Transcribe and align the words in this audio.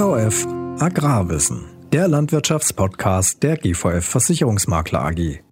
GVF 0.00 0.46
Agrarwissen, 0.80 1.66
der 1.92 2.08
Landwirtschaftspodcast 2.08 3.42
der 3.42 3.58
GVF 3.58 4.02
Versicherungsmakler 4.02 5.04
AG. 5.04 5.42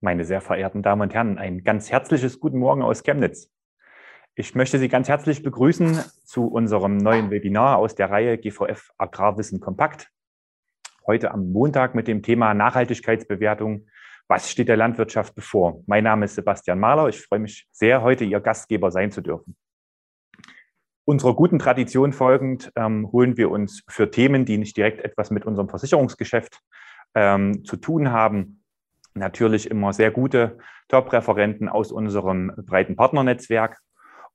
Meine 0.00 0.24
sehr 0.24 0.40
verehrten 0.40 0.82
Damen 0.82 1.02
und 1.02 1.14
Herren, 1.14 1.38
ein 1.38 1.62
ganz 1.62 1.88
herzliches 1.92 2.40
Guten 2.40 2.58
Morgen 2.58 2.82
aus 2.82 3.04
Chemnitz. 3.04 3.48
Ich 4.34 4.56
möchte 4.56 4.80
Sie 4.80 4.88
ganz 4.88 5.08
herzlich 5.08 5.44
begrüßen 5.44 6.00
zu 6.24 6.48
unserem 6.48 6.96
neuen 6.96 7.30
Webinar 7.30 7.78
aus 7.78 7.94
der 7.94 8.10
Reihe 8.10 8.38
GVF 8.38 8.90
Agrarwissen 8.98 9.60
Kompakt. 9.60 10.10
Heute 11.06 11.30
am 11.30 11.52
Montag 11.52 11.94
mit 11.94 12.08
dem 12.08 12.24
Thema 12.24 12.54
Nachhaltigkeitsbewertung. 12.54 13.86
Was 14.26 14.50
steht 14.50 14.66
der 14.66 14.76
Landwirtschaft 14.76 15.36
bevor? 15.36 15.84
Mein 15.86 16.02
Name 16.02 16.24
ist 16.24 16.34
Sebastian 16.34 16.80
Mahler. 16.80 17.08
Ich 17.08 17.22
freue 17.22 17.38
mich 17.38 17.68
sehr, 17.70 18.02
heute 18.02 18.24
Ihr 18.24 18.40
Gastgeber 18.40 18.90
sein 18.90 19.12
zu 19.12 19.20
dürfen. 19.20 19.54
Unserer 21.04 21.34
guten 21.34 21.58
Tradition 21.58 22.12
folgend 22.12 22.70
ähm, 22.76 23.10
holen 23.10 23.36
wir 23.36 23.50
uns 23.50 23.82
für 23.88 24.10
Themen, 24.10 24.44
die 24.44 24.58
nicht 24.58 24.76
direkt 24.76 25.00
etwas 25.00 25.30
mit 25.30 25.44
unserem 25.44 25.68
Versicherungsgeschäft 25.68 26.60
ähm, 27.14 27.64
zu 27.64 27.76
tun 27.76 28.12
haben, 28.12 28.62
natürlich 29.14 29.70
immer 29.70 29.92
sehr 29.92 30.12
gute 30.12 30.58
Top-Referenten 30.88 31.68
aus 31.68 31.90
unserem 31.90 32.52
breiten 32.56 32.94
Partnernetzwerk. 32.94 33.78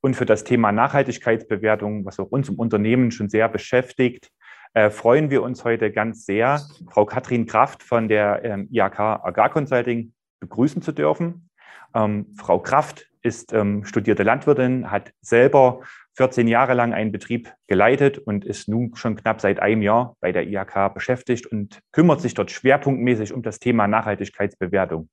Und 0.01 0.15
für 0.15 0.25
das 0.25 0.43
Thema 0.43 0.71
Nachhaltigkeitsbewertung, 0.71 2.05
was 2.05 2.19
auch 2.19 2.27
uns 2.27 2.49
im 2.49 2.55
Unternehmen 2.55 3.11
schon 3.11 3.29
sehr 3.29 3.47
beschäftigt, 3.47 4.29
äh, 4.73 4.89
freuen 4.89 5.29
wir 5.31 5.43
uns 5.43 5.63
heute 5.63 5.91
ganz 5.91 6.25
sehr, 6.25 6.61
Frau 6.91 7.05
Katrin 7.05 7.45
Kraft 7.45 7.81
von 7.81 8.07
der 8.07 8.43
ähm, 8.43 8.67
IAK 8.71 8.99
Agrarconsulting 8.99 10.13
begrüßen 10.41 10.81
zu 10.81 10.91
dürfen. 10.91 11.49
Ähm, 11.95 12.35
Frau 12.37 12.59
Kraft 12.59 13.09
ist 13.21 13.53
ähm, 13.53 13.85
studierte 13.85 14.23
Landwirtin, 14.23 14.91
hat 14.91 15.13
selber 15.21 15.81
14 16.17 16.47
Jahre 16.47 16.73
lang 16.73 16.93
einen 16.93 17.11
Betrieb 17.11 17.53
geleitet 17.67 18.17
und 18.17 18.43
ist 18.43 18.67
nun 18.67 18.95
schon 18.95 19.15
knapp 19.15 19.39
seit 19.39 19.59
einem 19.59 19.83
Jahr 19.83 20.15
bei 20.19 20.31
der 20.31 20.47
IHK 20.47 20.91
beschäftigt 20.93 21.45
und 21.45 21.79
kümmert 21.91 22.21
sich 22.21 22.33
dort 22.33 22.49
schwerpunktmäßig 22.49 23.33
um 23.33 23.43
das 23.43 23.59
Thema 23.59 23.87
Nachhaltigkeitsbewertung. 23.87 25.09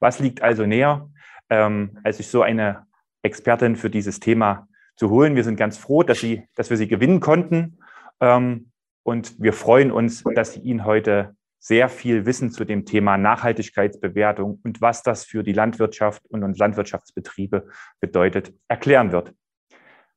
Was 0.00 0.18
liegt 0.18 0.42
also 0.42 0.66
näher, 0.66 1.08
ähm, 1.48 1.98
als 2.04 2.18
sich 2.18 2.28
so 2.28 2.42
eine 2.42 2.86
Expertin 3.22 3.74
für 3.74 3.88
dieses 3.88 4.20
Thema 4.20 4.68
zu 4.96 5.08
holen? 5.08 5.34
Wir 5.34 5.44
sind 5.44 5.56
ganz 5.56 5.78
froh, 5.78 6.02
dass, 6.02 6.20
sie, 6.20 6.46
dass 6.54 6.68
wir 6.68 6.76
sie 6.76 6.88
gewinnen 6.88 7.20
konnten 7.20 7.78
ähm, 8.20 8.70
und 9.02 9.40
wir 9.40 9.54
freuen 9.54 9.90
uns, 9.90 10.24
dass 10.34 10.52
sie 10.52 10.60
Ihnen 10.60 10.84
heute 10.84 11.34
sehr 11.58 11.88
viel 11.88 12.26
Wissen 12.26 12.50
zu 12.50 12.66
dem 12.66 12.84
Thema 12.84 13.16
Nachhaltigkeitsbewertung 13.16 14.60
und 14.62 14.82
was 14.82 15.02
das 15.02 15.24
für 15.24 15.42
die 15.42 15.54
Landwirtschaft 15.54 16.22
und 16.28 16.58
Landwirtschaftsbetriebe 16.58 17.66
bedeutet, 18.00 18.52
erklären 18.68 19.10
wird. 19.10 19.32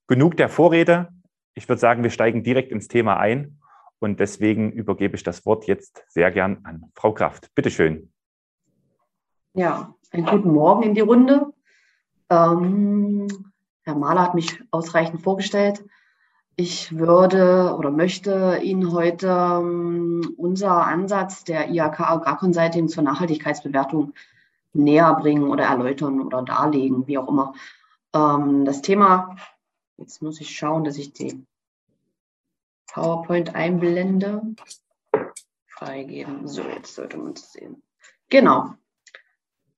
Genug 0.07 0.37
der 0.37 0.47
Vorrede. 0.47 1.09
Ich 1.53 1.67
würde 1.67 1.79
sagen, 1.79 2.03
wir 2.03 2.09
steigen 2.09 2.43
direkt 2.43 2.71
ins 2.71 2.87
Thema 2.87 3.17
ein. 3.17 3.59
Und 3.99 4.19
deswegen 4.19 4.71
übergebe 4.71 5.15
ich 5.15 5.23
das 5.23 5.45
Wort 5.45 5.65
jetzt 5.65 6.03
sehr 6.07 6.31
gern 6.31 6.59
an 6.63 6.91
Frau 6.93 7.13
Kraft. 7.13 7.53
Bitte 7.55 7.71
schön. 7.71 8.11
Ja, 9.53 9.95
einen 10.11 10.25
guten 10.25 10.51
Morgen 10.51 10.83
in 10.83 10.93
die 10.93 11.01
Runde. 11.01 11.51
Ähm, 12.29 13.27
Herr 13.83 13.95
Mahler 13.95 14.21
hat 14.21 14.35
mich 14.35 14.61
ausreichend 14.71 15.21
vorgestellt. 15.21 15.83
Ich 16.55 16.97
würde 16.97 17.75
oder 17.77 17.91
möchte 17.91 18.59
Ihnen 18.61 18.91
heute 18.91 19.27
ähm, 19.27 20.33
unser 20.37 20.85
Ansatz 20.85 21.43
der 21.43 21.69
IAK 21.69 21.99
Agrarconsulting 21.99 22.87
zur 22.87 23.03
Nachhaltigkeitsbewertung 23.03 24.13
näher 24.73 25.13
bringen 25.15 25.49
oder 25.49 25.65
erläutern 25.65 26.21
oder 26.21 26.43
darlegen, 26.43 27.07
wie 27.07 27.17
auch 27.17 27.27
immer. 27.27 27.53
Ähm, 28.13 28.65
das 28.65 28.81
Thema 28.81 29.35
Jetzt 29.97 30.21
muss 30.21 30.39
ich 30.39 30.55
schauen, 30.55 30.83
dass 30.83 30.97
ich 30.97 31.13
die 31.13 31.43
PowerPoint 32.87 33.55
einblende. 33.55 34.41
Freigeben. 35.67 36.47
So, 36.47 36.61
jetzt 36.63 36.95
sollte 36.95 37.17
man 37.17 37.33
es 37.33 37.51
sehen. 37.51 37.81
Genau. 38.29 38.73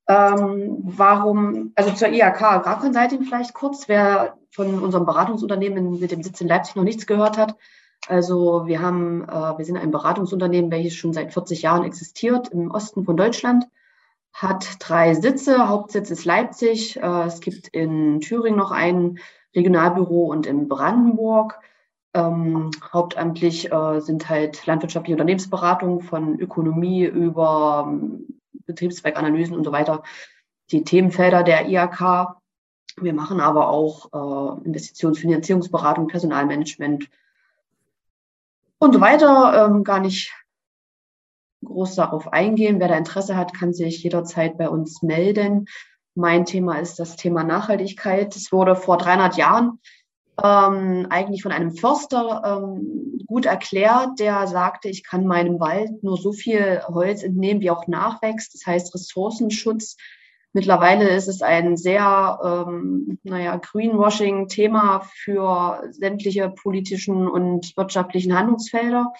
Ähm, 0.08 0.78
warum, 0.82 1.72
also 1.76 1.92
zur 1.92 2.08
IAK 2.08 2.42
Agrarconsulting 2.42 3.24
vielleicht 3.24 3.54
kurz, 3.54 3.88
wer 3.88 4.36
von 4.50 4.82
unserem 4.82 5.06
Beratungsunternehmen 5.06 6.00
mit 6.00 6.10
dem 6.10 6.22
Sitz 6.22 6.40
in 6.40 6.48
Leipzig 6.48 6.74
noch 6.74 6.82
nichts 6.82 7.06
gehört 7.06 7.38
hat. 7.38 7.56
Also 8.08 8.66
wir 8.66 8.80
haben, 8.80 9.22
äh, 9.28 9.58
wir 9.58 9.64
sind 9.64 9.76
ein 9.76 9.90
Beratungsunternehmen, 9.90 10.70
welches 10.70 10.94
schon 10.94 11.12
seit 11.12 11.32
40 11.32 11.62
Jahren 11.62 11.84
existiert 11.84 12.48
im 12.48 12.70
Osten 12.70 13.04
von 13.04 13.16
Deutschland, 13.16 13.68
hat 14.32 14.76
drei 14.80 15.14
Sitze. 15.14 15.68
Hauptsitz 15.68 16.10
ist 16.10 16.24
Leipzig. 16.24 16.96
Äh, 16.96 17.26
es 17.26 17.40
gibt 17.40 17.68
in 17.68 18.20
Thüringen 18.20 18.58
noch 18.58 18.72
einen 18.72 19.18
Regionalbüro 19.54 20.26
und 20.26 20.46
in 20.46 20.68
Brandenburg. 20.68 21.60
Ähm, 22.12 22.70
hauptamtlich 22.92 23.70
äh, 23.70 24.00
sind 24.00 24.28
halt 24.28 24.66
landwirtschaftliche 24.66 25.14
Unternehmensberatungen 25.14 26.00
von 26.00 26.40
Ökonomie 26.40 27.04
über 27.04 27.86
ähm, 27.86 28.40
Betriebszweckanalysen 28.66 29.56
und 29.56 29.64
so 29.64 29.72
weiter 29.72 30.02
die 30.72 30.84
Themenfelder 30.84 31.42
der 31.42 31.68
IAK. 31.68 32.36
Wir 32.96 33.14
machen 33.14 33.40
aber 33.40 33.68
auch 33.68 34.08
äh, 34.12 34.66
Investitionsfinanzierungsberatung, 34.66 36.08
Personalmanagement 36.08 37.08
und 38.78 38.92
so 38.92 39.00
weiter. 39.00 39.66
Ähm, 39.66 39.84
gar 39.84 40.00
nicht 40.00 40.32
groß 41.64 41.94
darauf 41.94 42.32
eingehen. 42.32 42.80
Wer 42.80 42.88
da 42.88 42.96
Interesse 42.96 43.36
hat, 43.36 43.54
kann 43.54 43.72
sich 43.72 44.02
jederzeit 44.02 44.58
bei 44.58 44.68
uns 44.68 45.02
melden. 45.02 45.66
Mein 46.20 46.44
Thema 46.44 46.78
ist 46.78 46.98
das 46.98 47.16
Thema 47.16 47.44
Nachhaltigkeit. 47.44 48.36
Es 48.36 48.52
wurde 48.52 48.76
vor 48.76 48.98
300 48.98 49.38
Jahren 49.38 49.80
ähm, 50.42 51.06
eigentlich 51.08 51.42
von 51.42 51.52
einem 51.52 51.72
Förster 51.72 52.42
ähm, 52.44 53.18
gut 53.26 53.46
erklärt, 53.46 54.18
der 54.18 54.46
sagte, 54.46 54.88
ich 54.88 55.02
kann 55.02 55.26
meinem 55.26 55.60
Wald 55.60 56.02
nur 56.02 56.18
so 56.18 56.32
viel 56.32 56.82
Holz 56.88 57.22
entnehmen, 57.22 57.62
wie 57.62 57.70
auch 57.70 57.86
nachwächst. 57.86 58.54
Das 58.54 58.66
heißt 58.66 58.94
Ressourcenschutz. 58.94 59.96
Mittlerweile 60.52 61.08
ist 61.08 61.28
es 61.28 61.40
ein 61.42 61.76
sehr, 61.76 62.66
ähm, 62.68 63.18
naja, 63.22 63.56
Greenwashing-Thema 63.56 65.08
für 65.14 65.84
sämtliche 65.90 66.50
politischen 66.50 67.28
und 67.28 67.74
wirtschaftlichen 67.76 68.36
Handlungsfelder. 68.36 69.12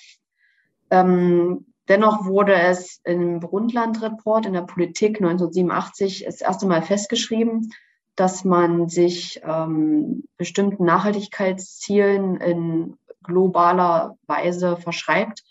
Ähm, 0.90 1.69
Dennoch 1.90 2.24
wurde 2.24 2.54
es 2.54 3.00
im 3.02 3.40
Brundtland-Report 3.40 4.46
in 4.46 4.52
der 4.52 4.62
Politik 4.62 5.16
1987 5.16 6.22
das 6.24 6.40
erste 6.40 6.66
Mal 6.66 6.82
festgeschrieben, 6.82 7.72
dass 8.14 8.44
man 8.44 8.88
sich 8.88 9.40
ähm, 9.42 10.22
bestimmten 10.36 10.84
Nachhaltigkeitszielen 10.84 12.36
in 12.36 12.96
globaler 13.24 14.16
Weise 14.28 14.76
verschreibt. 14.76 15.42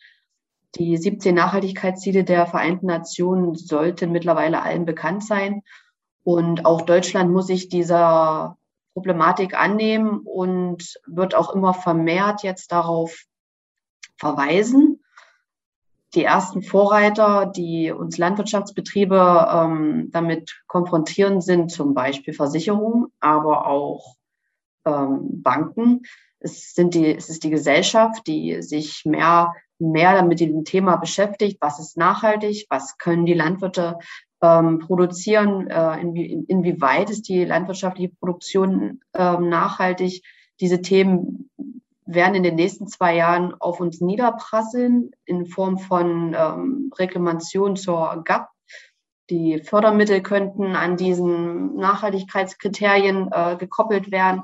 Die 0.76 0.96
17 0.96 1.36
Nachhaltigkeitsziele 1.36 2.24
der 2.24 2.48
Vereinten 2.48 2.86
Nationen 2.86 3.56
sollten 3.56 4.14
mittlerweile 4.14 4.62
allen 4.62 4.86
bekannt 4.86 5.26
sein. 5.26 5.62
Und 6.24 6.66
auch 6.66 6.84
Deutschland 6.84 7.34
muss 7.34 7.48
sich 7.48 7.68
dieser 7.68 8.58
Problematik 8.94 9.60
annehmen 9.60 10.22
und 10.24 11.02
wird 11.06 11.36
auch 11.36 11.54
immer 11.54 11.74
vermehrt 11.74 12.44
jetzt 12.44 12.72
darauf 12.72 13.26
verweisen 14.16 14.99
die 16.16 16.24
ersten 16.24 16.64
Vorreiter, 16.64 17.46
die 17.46 17.92
uns 17.92 18.18
Landwirtschaftsbetriebe 18.18 19.48
ähm, 19.52 20.10
damit 20.12 20.62
konfrontieren, 20.68 21.42
sind 21.42 21.72
zum 21.72 21.94
Beispiel 21.94 22.34
Versicherungen, 22.34 23.08
aber 23.20 23.68
auch 23.68 24.16
ähm, 24.86 25.42
Banken. 25.44 26.02
Es, 26.40 26.74
sind 26.74 26.96
die, 26.96 27.16
es 27.16 27.30
ist 27.30 27.44
die 27.44 27.52
Gesellschaft, 27.52 28.26
die 28.26 28.62
sich 28.62 29.04
mehr, 29.06 29.54
mehr 29.78 30.24
mit 30.24 30.40
dem 30.40 30.64
Thema 30.64 30.96
beschäftigt. 30.96 31.58
Was 31.62 31.80
ist 31.80 31.98
nachhaltig? 31.98 32.66
Was 32.70 32.98
können 32.98 33.26
die 33.26 33.34
Landwirte 33.34 34.00
ähm, 34.42 34.80
produzieren? 34.80 35.68
Äh, 35.68 36.00
inwie, 36.00 36.26
in, 36.26 36.46
inwieweit 36.46 37.12
ist 37.12 37.28
die 37.30 37.46
landwirtschaftliche 37.46 38.14
Produktion 38.20 39.02
ähm, 39.14 39.50
nachhaltig? 39.50 40.24
Diese 40.60 40.82
Themen 40.82 41.50
werden 42.14 42.36
in 42.36 42.44
den 42.44 42.56
nächsten 42.56 42.88
zwei 42.88 43.16
Jahren 43.16 43.54
auf 43.60 43.80
uns 43.80 44.02
niederprasseln 44.02 45.12
in 45.26 45.46
Form 45.46 45.78
von 45.78 46.36
ähm, 46.38 46.92
Reklamation 46.98 47.76
zur 47.76 48.24
GAP. 48.26 48.50
Die 49.30 49.62
Fördermittel 49.64 50.22
könnten 50.22 50.76
an 50.76 50.98
diesen 50.98 51.76
Nachhaltigkeitskriterien 51.76 53.30
äh, 53.32 53.58
gekoppelt 53.58 54.12
werden 54.12 54.44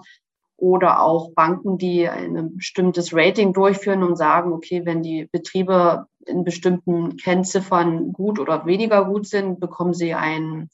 oder 0.58 1.02
auch 1.02 1.32
Banken, 1.34 1.78
die 1.78 2.08
ein 2.08 2.56
bestimmtes 2.56 3.14
Rating 3.14 3.52
durchführen 3.52 4.04
und 4.04 4.16
sagen, 4.16 4.54
okay, 4.54 4.86
wenn 4.86 5.02
die 5.02 5.28
Betriebe 5.32 6.06
in 6.26 6.44
bestimmten 6.44 7.18
Kennziffern 7.18 8.14
gut 8.14 8.40
oder 8.40 8.66
weniger 8.66 9.06
gut 9.06 9.28
sind, 9.28 9.60
bekommen 9.60 9.94
sie 9.94 10.14
einen 10.14 10.70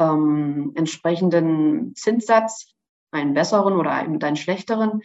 ähm, 0.00 0.72
entsprechenden 0.74 1.94
Zinssatz, 1.94 2.74
einen 3.12 3.34
besseren 3.34 3.74
oder 3.74 3.92
einen 3.92 4.36
schlechteren. 4.36 5.02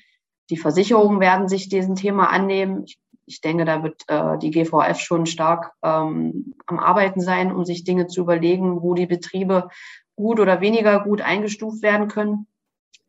Die 0.49 0.57
Versicherungen 0.57 1.19
werden 1.19 1.47
sich 1.47 1.69
diesem 1.69 1.95
Thema 1.95 2.29
annehmen. 2.29 2.83
Ich, 2.85 2.99
ich 3.25 3.41
denke, 3.41 3.65
da 3.65 3.83
wird 3.83 4.03
äh, 4.07 4.37
die 4.39 4.51
GVF 4.51 4.99
schon 4.99 5.25
stark 5.25 5.73
ähm, 5.83 6.55
am 6.65 6.79
Arbeiten 6.79 7.21
sein, 7.21 7.51
um 7.51 7.65
sich 7.65 7.83
Dinge 7.83 8.07
zu 8.07 8.21
überlegen, 8.21 8.81
wo 8.81 8.95
die 8.95 9.05
Betriebe 9.05 9.69
gut 10.15 10.39
oder 10.39 10.61
weniger 10.61 10.99
gut 11.03 11.21
eingestuft 11.21 11.81
werden 11.81 12.07
können. 12.07 12.47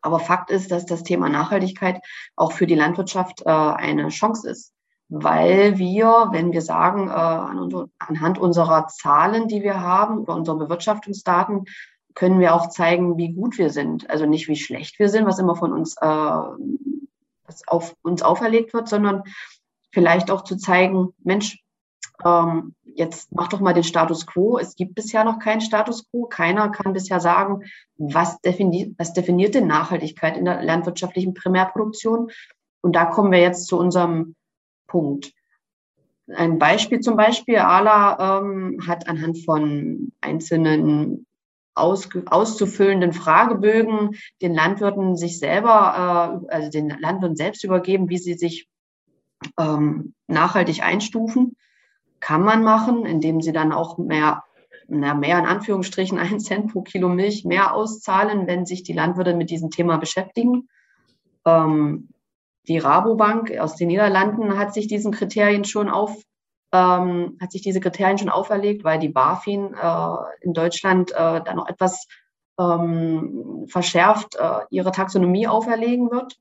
Aber 0.02 0.20
Fakt 0.20 0.50
ist, 0.50 0.70
dass 0.70 0.87
das 0.87 1.02
Thema 1.02 1.28
Nachhaltigkeit 1.28 2.00
auch 2.37 2.52
für 2.52 2.66
die 2.66 2.75
Landwirtschaft 2.75 3.42
äh, 3.44 3.50
eine 3.50 4.08
Chance 4.08 4.48
ist. 4.48 4.72
weil 5.12 5.76
wir, 5.76 6.28
wenn 6.31 6.52
wir 6.52 6.62
sagen, 6.62 7.08
äh, 7.08 7.87
anhand 7.98 8.38
unserer 8.38 8.87
Zahlen, 8.87 9.48
die 9.48 9.62
wir 9.62 9.81
haben 9.81 10.19
oder 10.19 10.37
unserer 10.37 10.58
Bewirtschaftungsdaten, 10.58 11.64
können 12.14 12.38
wir 12.38 12.54
auch 12.54 12.69
zeigen, 12.69 13.16
wie 13.16 13.32
gut 13.32 13.58
wir 13.58 13.70
sind. 13.70 14.08
Also 14.08 14.26
nicht, 14.26 14.46
wie 14.48 14.56
schlecht 14.56 14.98
wir 14.98 15.08
sind, 15.08 15.26
was 15.26 15.38
immer 15.38 15.56
von 15.56 15.72
uns, 15.72 15.96
äh, 16.00 16.40
was 17.50 17.67
auf 17.67 17.94
uns 18.02 18.23
auferlegt 18.23 18.73
wird, 18.73 18.88
sondern 18.88 19.25
vielleicht 19.93 20.31
auch 20.31 20.44
zu 20.44 20.56
zeigen, 20.56 21.08
Mensch, 21.19 21.58
ähm, 22.25 22.75
jetzt 22.85 23.32
mach 23.32 23.49
doch 23.49 23.61
mal 23.61 23.75
den 23.75 23.85
Status 23.85 24.26
quo. 24.26 24.58
Es 24.58 24.76
gibt 24.76 24.94
bisher 24.94 25.25
noch 25.25 25.38
keinen 25.38 25.61
Status 25.61 26.08
quo. 26.11 26.26
Keiner 26.26 26.69
kann 26.70 26.93
bisher 26.93 27.19
sagen, 27.19 27.64
was 27.97 28.41
definiert, 28.41 28.94
was 28.99 29.12
definiert 29.12 29.55
denn 29.55 29.67
Nachhaltigkeit 29.67 30.37
in 30.37 30.44
der 30.44 30.62
landwirtschaftlichen 30.62 31.35
Primärproduktion? 31.35 32.31
Und 32.82 32.94
da 32.94 33.06
kommen 33.06 33.32
wir 33.32 33.41
jetzt 33.41 33.67
zu 33.67 33.79
unserem 33.79 34.35
Punkt. 34.87 35.32
Ein 36.29 36.58
Beispiel 36.58 37.00
zum 37.00 37.17
Beispiel, 37.17 37.56
ALA 37.56 38.41
ähm, 38.41 38.81
hat 38.87 39.08
anhand 39.08 39.44
von 39.44 40.12
einzelnen 40.20 41.26
aus, 41.75 42.08
auszufüllenden 42.26 43.12
Fragebögen 43.12 44.17
den 44.43 44.55
Landwirten 44.55 45.17
sich 45.17 45.38
selber, 45.38 46.43
äh, 46.49 46.55
also 46.55 46.70
den 46.70 46.90
Landwirten 46.90 47.37
selbst 47.37 47.64
übergeben, 47.64 48.08
wie 48.08 48.19
sie 48.19 48.34
sich 48.34 48.69
ähm, 49.58 50.14
nachhaltig 50.26 50.82
einstufen. 50.82 51.56
Kann 52.20 52.43
man 52.43 52.62
machen, 52.62 53.06
indem 53.06 53.40
sie 53.40 53.52
dann 53.52 53.72
auch 53.72 53.96
mehr, 53.99 54.44
na, 54.88 55.14
mehr 55.14 55.38
in 55.38 55.46
Anführungsstrichen, 55.46 56.19
einen 56.19 56.40
Cent 56.40 56.72
pro 56.72 56.82
Kilo 56.82 57.08
Milch 57.08 57.44
mehr 57.44 57.75
auszahlen, 57.75 58.46
wenn 58.46 58.66
sich 58.66 58.82
die 58.82 58.93
Landwirte 58.93 59.34
mit 59.34 59.50
diesem 59.50 59.70
Thema 59.70 59.96
beschäftigen. 59.96 60.69
Ähm, 61.46 62.08
die 62.69 62.78
Rabobank 62.78 63.56
aus 63.58 63.76
den 63.76 63.88
Niederlanden 63.88 64.58
hat 64.58 64.75
sich 64.75 64.87
diesen 64.87 65.12
Kriterien 65.12 65.64
schon 65.64 65.88
auf, 65.88 66.23
ähm, 66.72 67.37
hat 67.40 67.52
sich 67.52 67.62
diese 67.62 67.81
Kriterien 67.81 68.19
schon 68.19 68.28
auferlegt, 68.28 68.84
weil 68.84 68.99
die 68.99 69.08
BaFin 69.08 69.75
äh, 69.75 70.17
in 70.40 70.52
Deutschland 70.52 71.12
äh, 71.12 71.43
dann 71.43 71.56
noch 71.56 71.69
etwas 71.69 72.06
ähm, 72.58 73.67
verschärft 73.69 74.37
äh, 74.37 74.61
ihre 74.70 74.93
Taxonomie 74.93 75.49
auferlegen 75.49 76.11
wird. 76.11 76.38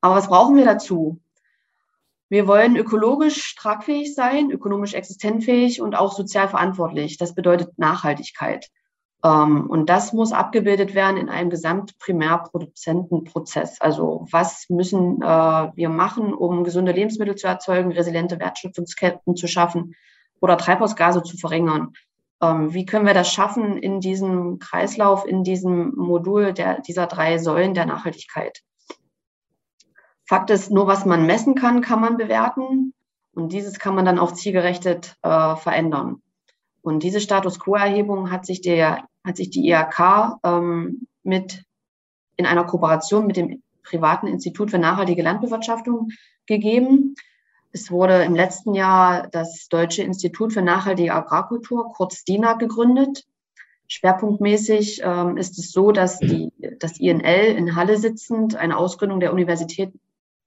Aber 0.00 0.14
was 0.14 0.28
brauchen 0.28 0.56
wir 0.56 0.64
dazu? 0.64 1.20
Wir 2.28 2.46
wollen 2.46 2.76
ökologisch 2.76 3.56
tragfähig 3.56 4.14
sein, 4.14 4.50
ökonomisch 4.50 4.94
existenzfähig 4.94 5.80
und 5.80 5.94
auch 5.94 6.12
sozial 6.12 6.48
verantwortlich. 6.48 7.16
Das 7.16 7.34
bedeutet 7.34 7.78
Nachhaltigkeit. 7.78 8.70
Ähm, 9.24 9.68
und 9.68 9.88
das 9.88 10.12
muss 10.12 10.30
abgebildet 10.32 10.94
werden 10.94 11.16
in 11.16 11.28
einem 11.28 11.50
Gesamtprimärproduzentenprozess. 11.50 13.80
Also 13.80 14.26
was 14.30 14.66
müssen 14.68 15.20
äh, 15.22 15.26
wir 15.26 15.88
machen, 15.88 16.32
um 16.34 16.62
gesunde 16.64 16.92
Lebensmittel 16.92 17.34
zu 17.34 17.48
erzeugen, 17.48 17.90
resiliente 17.92 18.38
Wertschöpfungsketten 18.38 19.34
zu 19.36 19.48
schaffen 19.48 19.94
oder 20.40 20.56
Treibhausgase 20.56 21.22
zu 21.22 21.36
verringern? 21.36 21.92
Ähm, 22.40 22.72
wie 22.72 22.86
können 22.86 23.06
wir 23.06 23.14
das 23.14 23.32
schaffen 23.32 23.76
in 23.76 24.00
diesem 24.00 24.60
Kreislauf, 24.60 25.26
in 25.26 25.42
diesem 25.42 25.96
Modul 25.96 26.52
der, 26.52 26.80
dieser 26.80 27.06
drei 27.06 27.38
Säulen 27.38 27.74
der 27.74 27.86
Nachhaltigkeit? 27.86 28.62
Fakt 30.26 30.50
ist, 30.50 30.70
nur 30.70 30.86
was 30.86 31.04
man 31.06 31.26
messen 31.26 31.56
kann, 31.56 31.80
kann 31.80 32.00
man 32.00 32.18
bewerten. 32.18 32.94
Und 33.34 33.52
dieses 33.52 33.78
kann 33.78 33.94
man 33.94 34.04
dann 34.04 34.18
auch 34.18 34.32
zielgerechtet 34.32 35.16
äh, 35.22 35.56
verändern. 35.56 36.22
Und 36.88 37.02
diese 37.02 37.20
Status 37.20 37.60
Quo-Erhebung 37.60 38.30
hat 38.30 38.46
sich 38.46 38.62
hat 38.66 39.36
sich 39.36 39.50
die 39.50 39.68
IHK 39.68 40.38
ähm, 40.42 41.06
mit 41.22 41.62
in 42.36 42.46
einer 42.46 42.64
Kooperation 42.64 43.26
mit 43.26 43.36
dem 43.36 43.62
privaten 43.82 44.26
Institut 44.26 44.70
für 44.70 44.78
nachhaltige 44.78 45.22
Landbewirtschaftung 45.22 46.08
gegeben. 46.46 47.14
Es 47.72 47.90
wurde 47.90 48.22
im 48.22 48.34
letzten 48.34 48.72
Jahr 48.72 49.28
das 49.28 49.68
Deutsche 49.68 50.02
Institut 50.02 50.54
für 50.54 50.62
nachhaltige 50.62 51.12
Agrarkultur, 51.12 51.92
kurz 51.92 52.24
DINA, 52.24 52.54
gegründet. 52.54 53.26
Schwerpunktmäßig 53.88 55.02
ähm, 55.04 55.36
ist 55.36 55.58
es 55.58 55.72
so, 55.72 55.92
dass 55.92 56.18
die, 56.20 56.54
das 56.78 56.98
INL 56.98 57.54
in 57.54 57.76
Halle 57.76 57.98
sitzend 57.98 58.56
eine 58.56 58.78
Ausgründung 58.78 59.20
der 59.20 59.34
Universität 59.34 59.92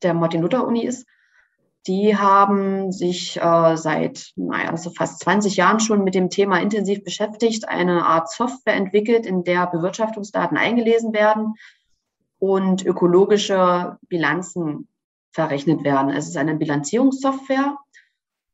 der 0.01 0.15
Martin-Luther-Uni 0.15 0.85
ist 0.85 1.05
die 1.87 2.15
haben 2.15 2.91
sich 2.91 3.37
äh, 3.37 3.75
seit 3.75 4.31
naja, 4.35 4.69
also 4.69 4.91
fast 4.91 5.19
20 5.23 5.55
Jahren 5.55 5.79
schon 5.79 6.03
mit 6.03 6.13
dem 6.13 6.29
Thema 6.29 6.61
intensiv 6.61 7.03
beschäftigt, 7.03 7.67
eine 7.67 8.05
Art 8.05 8.29
Software 8.29 8.75
entwickelt, 8.75 9.25
in 9.25 9.43
der 9.43 9.67
Bewirtschaftungsdaten 9.67 10.57
eingelesen 10.57 11.13
werden 11.13 11.55
und 12.37 12.85
ökologische 12.85 13.97
Bilanzen 14.07 14.87
verrechnet 15.31 15.83
werden. 15.83 16.11
Es 16.11 16.27
ist 16.27 16.37
eine 16.37 16.55
Bilanzierungssoftware. 16.55 17.77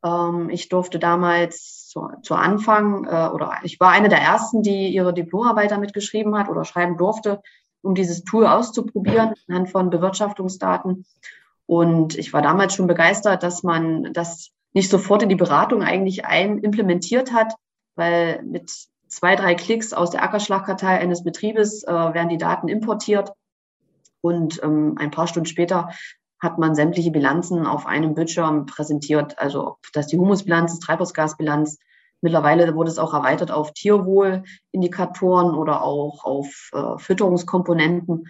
Ähm, 0.04 0.50
ich 0.50 0.70
durfte 0.70 1.00
damals 1.00 1.88
zu, 1.88 2.08
zu 2.22 2.36
Anfang 2.36 3.06
äh, 3.06 3.30
oder 3.34 3.60
ich 3.64 3.80
war 3.80 3.92
eine 3.92 4.10
der 4.10 4.22
ersten, 4.22 4.62
die 4.62 4.90
ihre 4.90 5.14
Diplomarbeit 5.14 5.72
damit 5.72 5.94
geschrieben 5.94 6.38
hat 6.38 6.48
oder 6.48 6.64
schreiben 6.64 6.98
durfte, 6.98 7.42
um 7.82 7.96
dieses 7.96 8.24
Tool 8.24 8.46
auszuprobieren 8.46 9.34
anhand 9.48 9.70
von 9.70 9.90
Bewirtschaftungsdaten. 9.90 11.06
Und 11.68 12.18
ich 12.18 12.34
war 12.34 12.42
damals 12.42 12.74
schon 12.74 12.88
begeistert, 12.88 13.44
dass 13.44 13.62
man 13.62 14.12
das 14.14 14.50
nicht 14.74 14.90
sofort 14.90 15.22
in 15.22 15.30
die 15.30 15.36
Beratung 15.36 15.84
eigentlich 15.84 16.26
ein 16.26 16.60
implementiert 16.60 17.32
hat, 17.32 17.54
weil 17.96 18.42
mit 18.44 18.72
zwei, 19.08 19.36
drei 19.36 19.54
Klicks 19.56 19.94
aus 19.94 20.10
der 20.10 20.24
Ackerschlagkartei 20.24 20.98
eines 20.98 21.24
Betriebes 21.24 21.84
äh, 21.84 21.92
werden 21.92 22.30
die 22.30 22.38
Daten 22.38 22.68
importiert 22.68 23.32
und 24.22 24.62
ähm, 24.64 24.96
ein 24.98 25.12
paar 25.12 25.28
Stunden 25.28 25.48
später 25.48 25.90
hat 26.40 26.58
man 26.60 26.76
sämtliche 26.76 27.12
Bilanzen 27.12 27.66
auf 27.66 27.86
einem 27.86 28.14
Bildschirm 28.14 28.66
präsentiert. 28.66 29.40
Also 29.40 29.68
ob 29.68 29.78
das 29.94 30.08
die 30.08 30.18
Humusbilanz, 30.18 30.80
Treibhausgasbilanz. 30.80 31.80
Mittlerweile 32.22 32.76
wurde 32.76 32.90
es 32.90 33.00
auch 33.00 33.14
erweitert 33.14 33.52
auf 33.52 33.74
Tierwohlindikatoren 33.74 35.56
oder 35.56 35.84
auch 35.84 36.26
auf 36.26 36.70
äh, 36.74 36.98
Fütterungskomponenten. 36.98 38.30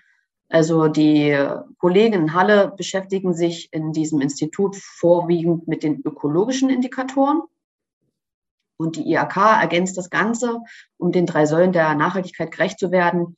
Also 0.50 0.88
die 0.88 1.38
Kollegen 1.78 2.14
in 2.14 2.34
Halle 2.34 2.74
beschäftigen 2.76 3.34
sich 3.34 3.70
in 3.74 3.92
diesem 3.92 4.22
Institut 4.22 4.76
vorwiegend 4.76 5.68
mit 5.68 5.84
den 5.84 6.02
ökologischen 6.06 6.70
Indikatoren. 6.70 7.42
Und 8.78 8.96
die 8.96 9.10
IAK 9.10 9.36
ergänzt 9.62 9.98
das 9.98 10.10
Ganze, 10.10 10.62
um 10.98 11.12
den 11.12 11.26
drei 11.26 11.46
Säulen 11.46 11.74
der 11.74 11.96
Nachhaltigkeit 11.96 12.52
gerecht 12.52 12.80
zu 12.80 12.92
werden, 12.92 13.36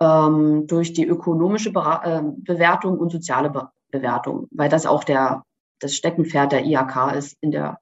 ähm, 0.00 0.66
durch 0.66 0.92
die 0.92 1.06
ökonomische 1.06 1.72
Be 1.72 2.00
äh, 2.02 2.22
Bewertung 2.22 2.98
und 2.98 3.10
soziale 3.10 3.50
Be 3.50 3.68
Bewertung, 3.90 4.46
weil 4.52 4.68
das 4.68 4.86
auch 4.86 5.02
der, 5.02 5.44
das 5.80 5.94
Steckenpferd 5.94 6.52
der 6.52 6.64
IAK 6.64 7.12
ist 7.16 7.36
in 7.40 7.50
der 7.50 7.80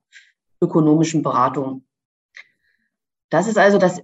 ökonomischen 0.61 1.23
Beratung. 1.23 1.85
Das 3.29 3.47
ist 3.47 3.59
also 3.59 3.77
das, 3.77 4.01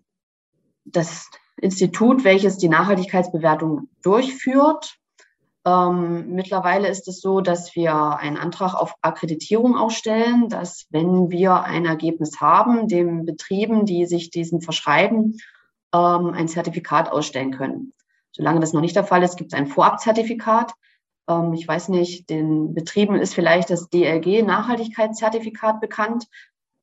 das 0.84 1.30
Institut, 1.60 2.24
welches 2.24 2.58
die 2.58 2.68
Nachhaltigkeitsbewertung 2.68 3.88
durchführt. 4.02 4.96
Ähm, 5.66 6.34
mittlerweile 6.34 6.88
ist 6.88 7.08
es 7.08 7.20
so, 7.20 7.40
dass 7.40 7.74
wir 7.74 8.18
einen 8.18 8.36
Antrag 8.36 8.74
auf 8.74 8.94
Akkreditierung 9.00 9.76
ausstellen, 9.76 10.48
dass 10.48 10.86
wenn 10.90 11.30
wir 11.30 11.62
ein 11.62 11.86
Ergebnis 11.86 12.40
haben, 12.40 12.86
den 12.86 13.24
Betrieben, 13.24 13.86
die 13.86 14.04
sich 14.04 14.30
diesem 14.30 14.60
verschreiben, 14.60 15.38
ähm, 15.94 16.32
ein 16.34 16.48
Zertifikat 16.48 17.10
ausstellen 17.10 17.52
können. 17.52 17.94
Solange 18.32 18.60
das 18.60 18.72
noch 18.72 18.82
nicht 18.82 18.96
der 18.96 19.04
Fall 19.04 19.22
ist, 19.22 19.36
gibt 19.36 19.52
es 19.52 19.58
ein 19.58 19.68
Vorabzertifikat. 19.68 20.72
Ähm, 21.28 21.54
ich 21.54 21.66
weiß 21.66 21.88
nicht, 21.88 22.28
den 22.28 22.74
Betrieben 22.74 23.14
ist 23.16 23.34
vielleicht 23.34 23.70
das 23.70 23.88
DLG 23.88 24.42
Nachhaltigkeitszertifikat 24.42 25.80
bekannt. 25.80 26.26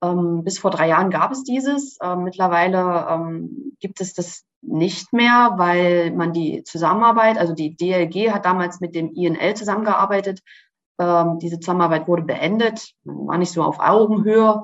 Ähm, 0.01 0.43
bis 0.43 0.57
vor 0.57 0.71
drei 0.71 0.87
Jahren 0.87 1.11
gab 1.11 1.31
es 1.31 1.43
dieses. 1.43 1.99
Ähm, 2.01 2.23
mittlerweile 2.23 3.05
ähm, 3.09 3.75
gibt 3.79 4.01
es 4.01 4.13
das 4.13 4.43
nicht 4.61 5.11
mehr, 5.11 5.53
weil 5.57 6.11
man 6.11 6.33
die 6.33 6.63
Zusammenarbeit, 6.63 7.37
also 7.37 7.53
die 7.53 7.75
DLG 7.75 8.31
hat 8.31 8.45
damals 8.45 8.79
mit 8.79 8.95
dem 8.95 9.11
INL 9.13 9.55
zusammengearbeitet. 9.55 10.41
Ähm, 10.99 11.39
diese 11.39 11.59
Zusammenarbeit 11.59 12.07
wurde 12.07 12.23
beendet, 12.23 12.93
war 13.03 13.37
nicht 13.37 13.51
so 13.51 13.63
auf 13.63 13.79
Augenhöhe. 13.79 14.61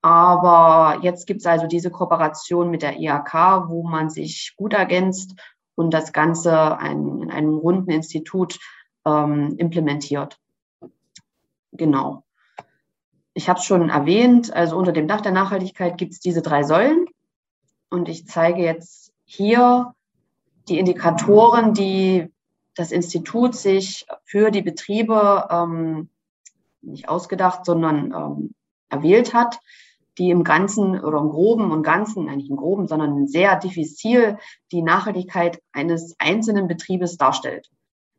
Aber 0.00 0.98
jetzt 1.02 1.26
gibt 1.26 1.40
es 1.40 1.46
also 1.46 1.66
diese 1.66 1.90
Kooperation 1.90 2.70
mit 2.70 2.82
der 2.82 2.98
IHK, 2.98 3.68
wo 3.68 3.82
man 3.84 4.10
sich 4.10 4.54
gut 4.56 4.72
ergänzt 4.72 5.40
und 5.74 5.92
das 5.92 6.12
Ganze 6.12 6.78
ein, 6.78 7.22
in 7.22 7.30
einem 7.30 7.56
runden 7.56 7.90
Institut 7.90 8.58
ähm, 9.04 9.54
implementiert. 9.58 10.38
Genau. 11.72 12.24
Ich 13.34 13.48
habe 13.48 13.58
es 13.58 13.64
schon 13.64 13.88
erwähnt, 13.88 14.52
also 14.52 14.76
unter 14.76 14.92
dem 14.92 15.08
Dach 15.08 15.20
der 15.20 15.32
Nachhaltigkeit 15.32 15.96
gibt 15.96 16.12
es 16.12 16.20
diese 16.20 16.42
drei 16.42 16.64
Säulen. 16.64 17.06
Und 17.88 18.08
ich 18.08 18.26
zeige 18.26 18.62
jetzt 18.62 19.11
hier 19.34 19.94
die 20.68 20.78
Indikatoren, 20.78 21.72
die 21.72 22.30
das 22.74 22.92
Institut 22.92 23.54
sich 23.54 24.06
für 24.24 24.50
die 24.50 24.60
Betriebe 24.60 25.48
ähm, 25.50 26.10
nicht 26.82 27.08
ausgedacht, 27.08 27.64
sondern 27.64 28.12
ähm, 28.12 28.54
erwählt 28.90 29.32
hat, 29.32 29.58
die 30.18 30.30
im 30.30 30.44
Ganzen 30.44 31.00
oder 31.02 31.18
im 31.18 31.30
Groben 31.30 31.70
und 31.70 31.82
Ganzen, 31.82 32.28
eigentlich 32.28 32.50
im 32.50 32.56
Groben, 32.56 32.86
sondern 32.88 33.26
sehr 33.26 33.58
diffizil 33.58 34.36
die 34.70 34.82
Nachhaltigkeit 34.82 35.62
eines 35.72 36.14
einzelnen 36.18 36.68
Betriebes 36.68 37.16
darstellt. 37.16 37.70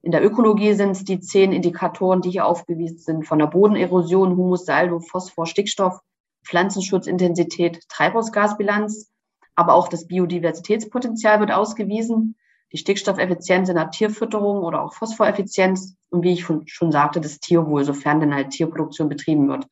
In 0.01 0.11
der 0.11 0.25
Ökologie 0.25 0.73
sind 0.73 0.91
es 0.91 1.03
die 1.03 1.19
zehn 1.19 1.51
Indikatoren, 1.51 2.21
die 2.21 2.31
hier 2.31 2.47
aufgewiesen 2.47 2.97
sind, 2.97 3.27
von 3.27 3.37
der 3.37 3.47
Bodenerosion, 3.47 4.35
Humus, 4.35 4.65
Saldo, 4.65 4.99
Phosphor, 4.99 5.45
Stickstoff, 5.45 5.99
Pflanzenschutzintensität, 6.43 7.87
Treibhausgasbilanz, 7.87 9.12
aber 9.55 9.73
auch 9.73 9.87
das 9.87 10.07
Biodiversitätspotenzial 10.07 11.39
wird 11.39 11.51
ausgewiesen, 11.51 12.35
die 12.71 12.77
Stickstoffeffizienz 12.77 13.69
in 13.69 13.75
der 13.75 13.91
Tierfütterung 13.91 14.63
oder 14.63 14.83
auch 14.83 14.93
Phosphoreffizienz 14.93 15.95
und 16.09 16.23
wie 16.23 16.33
ich 16.33 16.45
schon 16.65 16.91
sagte, 16.91 17.21
das 17.21 17.39
Tierwohl, 17.39 17.83
sofern 17.83 18.19
denn 18.19 18.33
halt 18.33 18.49
Tierproduktion 18.49 19.09
betrieben 19.09 19.47
wird. 19.47 19.67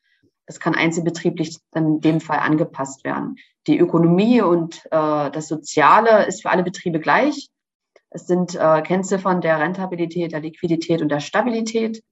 Das 0.46 0.60
kann 0.60 0.76
einzelbetrieblich 0.76 1.58
dann 1.72 1.86
in 1.86 2.02
dem 2.02 2.20
Fall 2.22 2.40
angepasst 2.40 3.04
werden. 3.04 3.38
Die 3.68 3.78
Ökonomie 3.78 4.42
und 4.42 4.86
äh, 4.86 5.32
das 5.32 5.48
Soziale 5.48 6.26
ist 6.28 6.42
für 6.42 6.50
alle 6.50 6.64
Betriebe 6.64 7.00
gleich. 7.00 7.50
Es 8.10 8.28
sind 8.28 8.56
äh, 8.56 8.82
Kennziffern 8.82 9.42
der 9.42 9.60
Rentabilität, 9.60 10.34
der 10.34 10.42
Liquidität 10.42 11.02
und 11.02 11.10
der 11.10 11.22
Stabilität. 11.22 12.04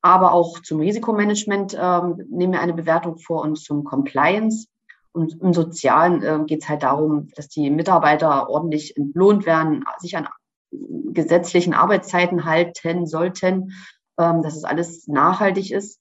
Aber 0.00 0.32
auch 0.32 0.60
zum 0.60 0.80
Risikomanagement 0.80 1.74
äh, 1.74 2.00
nehmen 2.28 2.52
wir 2.52 2.60
eine 2.60 2.74
Bewertung 2.74 3.18
vor 3.18 3.42
und 3.42 3.56
zum 3.56 3.84
Compliance. 3.84 4.66
Und 5.12 5.40
im 5.40 5.54
Sozialen 5.54 6.22
äh, 6.22 6.44
geht 6.46 6.62
es 6.62 6.68
halt 6.68 6.82
darum, 6.82 7.28
dass 7.34 7.48
die 7.48 7.70
Mitarbeiter 7.70 8.48
ordentlich 8.48 8.96
entlohnt 8.96 9.46
werden, 9.46 9.84
sich 9.98 10.16
an 10.16 10.28
gesetzlichen 10.70 11.74
Arbeitszeiten 11.74 12.44
halten 12.44 13.06
sollten, 13.06 13.72
ähm, 14.18 14.42
dass 14.42 14.56
es 14.56 14.64
alles 14.64 15.06
nachhaltig 15.08 15.70
ist. 15.72 16.00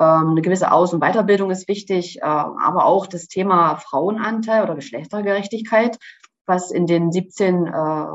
Ähm, 0.00 0.30
eine 0.30 0.42
gewisse 0.42 0.72
Aus- 0.72 0.92
und 0.92 1.00
Weiterbildung 1.00 1.50
ist 1.50 1.68
wichtig, 1.68 2.18
äh, 2.18 2.24
aber 2.24 2.86
auch 2.86 3.06
das 3.06 3.28
Thema 3.28 3.76
Frauenanteil 3.76 4.64
oder 4.64 4.74
Geschlechtergerechtigkeit, 4.74 5.98
was 6.46 6.70
in 6.70 6.86
den 6.86 7.12
17 7.12 7.66
äh, 7.66 8.06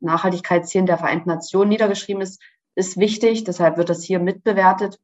Nachhaltigkeitszielen 0.00 0.86
der 0.86 0.98
Vereinten 0.98 1.28
Nationen 1.28 1.70
niedergeschrieben 1.70 2.22
ist, 2.22 2.40
ist 2.76 2.98
wichtig. 2.98 3.44
Deshalb 3.44 3.76
wird 3.78 3.88
das 3.88 4.02
hier 4.02 4.20
mitbewertet. 4.20 4.98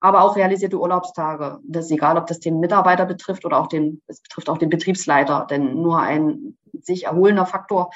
Aber 0.00 0.22
auch 0.22 0.36
realisierte 0.36 0.78
Urlaubstage. 0.78 1.58
Das 1.64 1.86
ist 1.86 1.90
egal, 1.90 2.16
ob 2.16 2.26
das 2.26 2.40
den 2.40 2.60
Mitarbeiter 2.60 3.04
betrifft 3.04 3.44
oder 3.44 3.58
auch 3.58 3.66
den, 3.66 4.00
es 4.06 4.20
betrifft 4.20 4.48
auch 4.48 4.58
den 4.58 4.70
Betriebsleiter. 4.70 5.46
Denn 5.50 5.82
nur 5.82 6.00
ein 6.00 6.56
sich 6.80 7.04
erholender 7.04 7.46
Faktor 7.46 7.90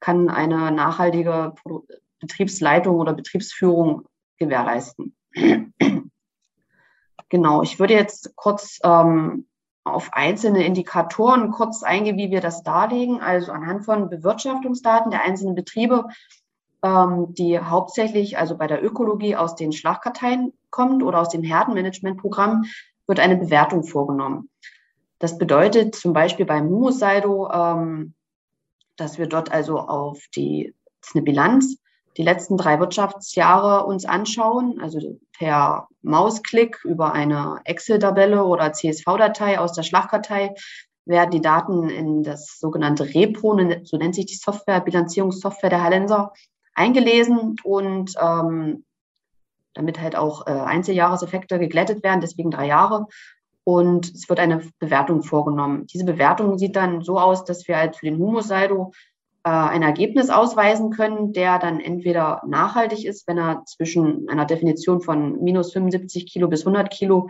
kann 0.00 0.28
eine 0.28 0.70
nachhaltige 0.70 1.54
Betriebsleitung 2.20 2.98
oder 2.98 3.14
Betriebsführung 3.14 4.06
gewährleisten. 4.38 5.16
Genau, 7.28 7.62
ich 7.62 7.80
würde 7.80 7.94
jetzt 7.94 8.36
kurz 8.36 8.78
ähm, 8.84 9.48
auf 9.82 10.12
einzelne 10.12 10.64
Indikatoren 10.64 11.50
kurz 11.50 11.82
eingehen, 11.82 12.16
wie 12.16 12.30
wir 12.30 12.40
das 12.40 12.62
darlegen. 12.62 13.20
Also 13.20 13.52
anhand 13.52 13.84
von 13.84 14.08
Bewirtschaftungsdaten 14.08 15.10
der 15.10 15.22
einzelnen 15.22 15.54
Betriebe, 15.54 16.06
die 16.84 17.58
hauptsächlich 17.58 18.38
also 18.38 18.56
bei 18.56 18.66
der 18.66 18.84
Ökologie 18.84 19.34
aus 19.34 19.56
den 19.56 19.72
Schlagkarteien 19.72 20.52
kommt 20.70 21.02
oder 21.02 21.20
aus 21.20 21.30
dem 21.30 21.42
Herdenmanagementprogramm, 21.42 22.64
wird 23.06 23.20
eine 23.20 23.36
Bewertung 23.36 23.82
vorgenommen. 23.82 24.50
Das 25.18 25.38
bedeutet 25.38 25.94
zum 25.94 26.12
Beispiel 26.12 26.46
beim 26.46 26.68
Humussaldo, 26.68 27.50
ähm, 27.50 28.14
dass 28.96 29.18
wir 29.18 29.26
dort 29.26 29.50
also 29.50 29.78
auf 29.78 30.22
die, 30.34 30.74
das 31.00 31.10
ist 31.10 31.16
eine 31.16 31.24
Bilanz, 31.24 31.78
die 32.16 32.22
letzten 32.22 32.56
drei 32.56 32.80
Wirtschaftsjahre 32.80 33.84
uns 33.84 34.06
anschauen, 34.06 34.80
also 34.80 35.18
per 35.36 35.88
Mausklick 36.02 36.82
über 36.84 37.12
eine 37.12 37.60
Excel-Tabelle 37.64 38.44
oder 38.44 38.72
CSV-Datei 38.72 39.58
aus 39.58 39.72
der 39.72 39.82
Schlagkartei 39.82 40.54
werden 41.04 41.30
die 41.30 41.42
Daten 41.42 41.88
in 41.88 42.22
das 42.22 42.58
sogenannte 42.58 43.14
Repro, 43.14 43.58
so 43.84 43.96
nennt 43.96 44.14
sich 44.14 44.26
die 44.26 44.34
Software, 44.34 44.80
Bilanzierungssoftware 44.80 45.70
der 45.70 45.82
Hallenser, 45.82 46.32
eingelesen 46.76 47.56
und 47.64 48.14
ähm, 48.20 48.84
damit 49.74 50.00
halt 50.00 50.16
auch 50.16 50.46
äh, 50.46 50.50
Einzeljahreseffekte 50.50 51.58
geglättet 51.58 52.02
werden, 52.02 52.20
deswegen 52.20 52.50
drei 52.50 52.66
Jahre. 52.66 53.06
Und 53.64 54.14
es 54.14 54.28
wird 54.28 54.38
eine 54.38 54.62
Bewertung 54.78 55.22
vorgenommen. 55.22 55.86
Diese 55.88 56.04
Bewertung 56.04 56.56
sieht 56.56 56.76
dann 56.76 57.02
so 57.02 57.18
aus, 57.18 57.44
dass 57.44 57.66
wir 57.66 57.76
halt 57.76 57.96
für 57.96 58.06
den 58.06 58.18
Humussaldo 58.18 58.92
äh, 59.42 59.48
ein 59.48 59.82
Ergebnis 59.82 60.30
ausweisen 60.30 60.90
können, 60.90 61.32
der 61.32 61.58
dann 61.58 61.80
entweder 61.80 62.42
nachhaltig 62.46 63.04
ist, 63.04 63.26
wenn 63.26 63.38
er 63.38 63.64
zwischen 63.66 64.28
einer 64.28 64.44
Definition 64.44 65.00
von 65.00 65.42
minus 65.42 65.72
75 65.72 66.26
Kilo 66.26 66.48
bis 66.48 66.60
100 66.60 66.90
Kilo, 66.90 67.28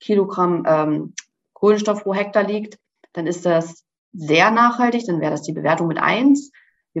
Kilogramm 0.00 0.64
ähm, 0.66 1.14
Kohlenstoff 1.52 2.02
pro 2.02 2.14
Hektar 2.14 2.42
liegt, 2.42 2.78
dann 3.12 3.26
ist 3.26 3.46
das 3.46 3.84
sehr 4.12 4.50
nachhaltig, 4.50 5.06
dann 5.06 5.20
wäre 5.20 5.30
das 5.30 5.42
die 5.42 5.52
Bewertung 5.52 5.86
mit 5.86 5.98
eins. 5.98 6.50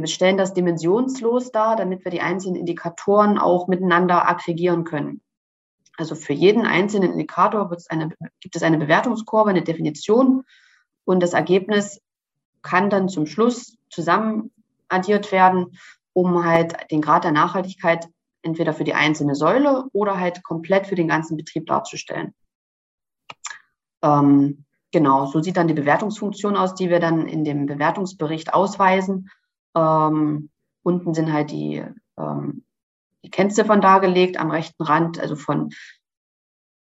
Wir 0.02 0.06
stellen 0.08 0.36
das 0.36 0.52
dimensionslos 0.52 1.52
dar, 1.52 1.74
damit 1.74 2.04
wir 2.04 2.10
die 2.10 2.20
einzelnen 2.20 2.56
Indikatoren 2.56 3.38
auch 3.38 3.66
miteinander 3.66 4.28
aggregieren 4.28 4.84
können. 4.84 5.22
Also 5.96 6.14
für 6.14 6.34
jeden 6.34 6.66
einzelnen 6.66 7.12
Indikator 7.12 7.74
eine, 7.88 8.10
gibt 8.40 8.56
es 8.56 8.62
eine 8.62 8.76
Bewertungskurve, 8.76 9.48
eine 9.48 9.62
Definition 9.62 10.44
und 11.06 11.22
das 11.22 11.32
Ergebnis 11.32 12.02
kann 12.60 12.90
dann 12.90 13.08
zum 13.08 13.24
Schluss 13.24 13.78
zusammen 13.88 14.52
addiert 14.88 15.32
werden, 15.32 15.78
um 16.12 16.44
halt 16.44 16.76
den 16.90 17.00
Grad 17.00 17.24
der 17.24 17.32
Nachhaltigkeit 17.32 18.06
entweder 18.42 18.74
für 18.74 18.84
die 18.84 18.94
einzelne 18.94 19.34
Säule 19.34 19.84
oder 19.92 20.20
halt 20.20 20.42
komplett 20.42 20.86
für 20.86 20.94
den 20.94 21.08
ganzen 21.08 21.38
Betrieb 21.38 21.66
darzustellen. 21.66 22.34
Ähm, 24.02 24.66
genau, 24.92 25.24
so 25.26 25.40
sieht 25.40 25.56
dann 25.56 25.68
die 25.68 25.74
Bewertungsfunktion 25.74 26.54
aus, 26.54 26.74
die 26.74 26.90
wir 26.90 27.00
dann 27.00 27.26
in 27.26 27.44
dem 27.44 27.64
Bewertungsbericht 27.64 28.52
ausweisen. 28.52 29.30
Ähm, 29.76 30.50
unten 30.82 31.14
sind 31.14 31.32
halt 31.32 31.50
die, 31.50 31.84
ähm, 32.18 32.64
die 33.22 33.30
Kennziffern 33.30 33.80
dargelegt 33.80 34.38
am 34.38 34.50
rechten 34.50 34.82
Rand, 34.82 35.20
also 35.20 35.36
von 35.36 35.70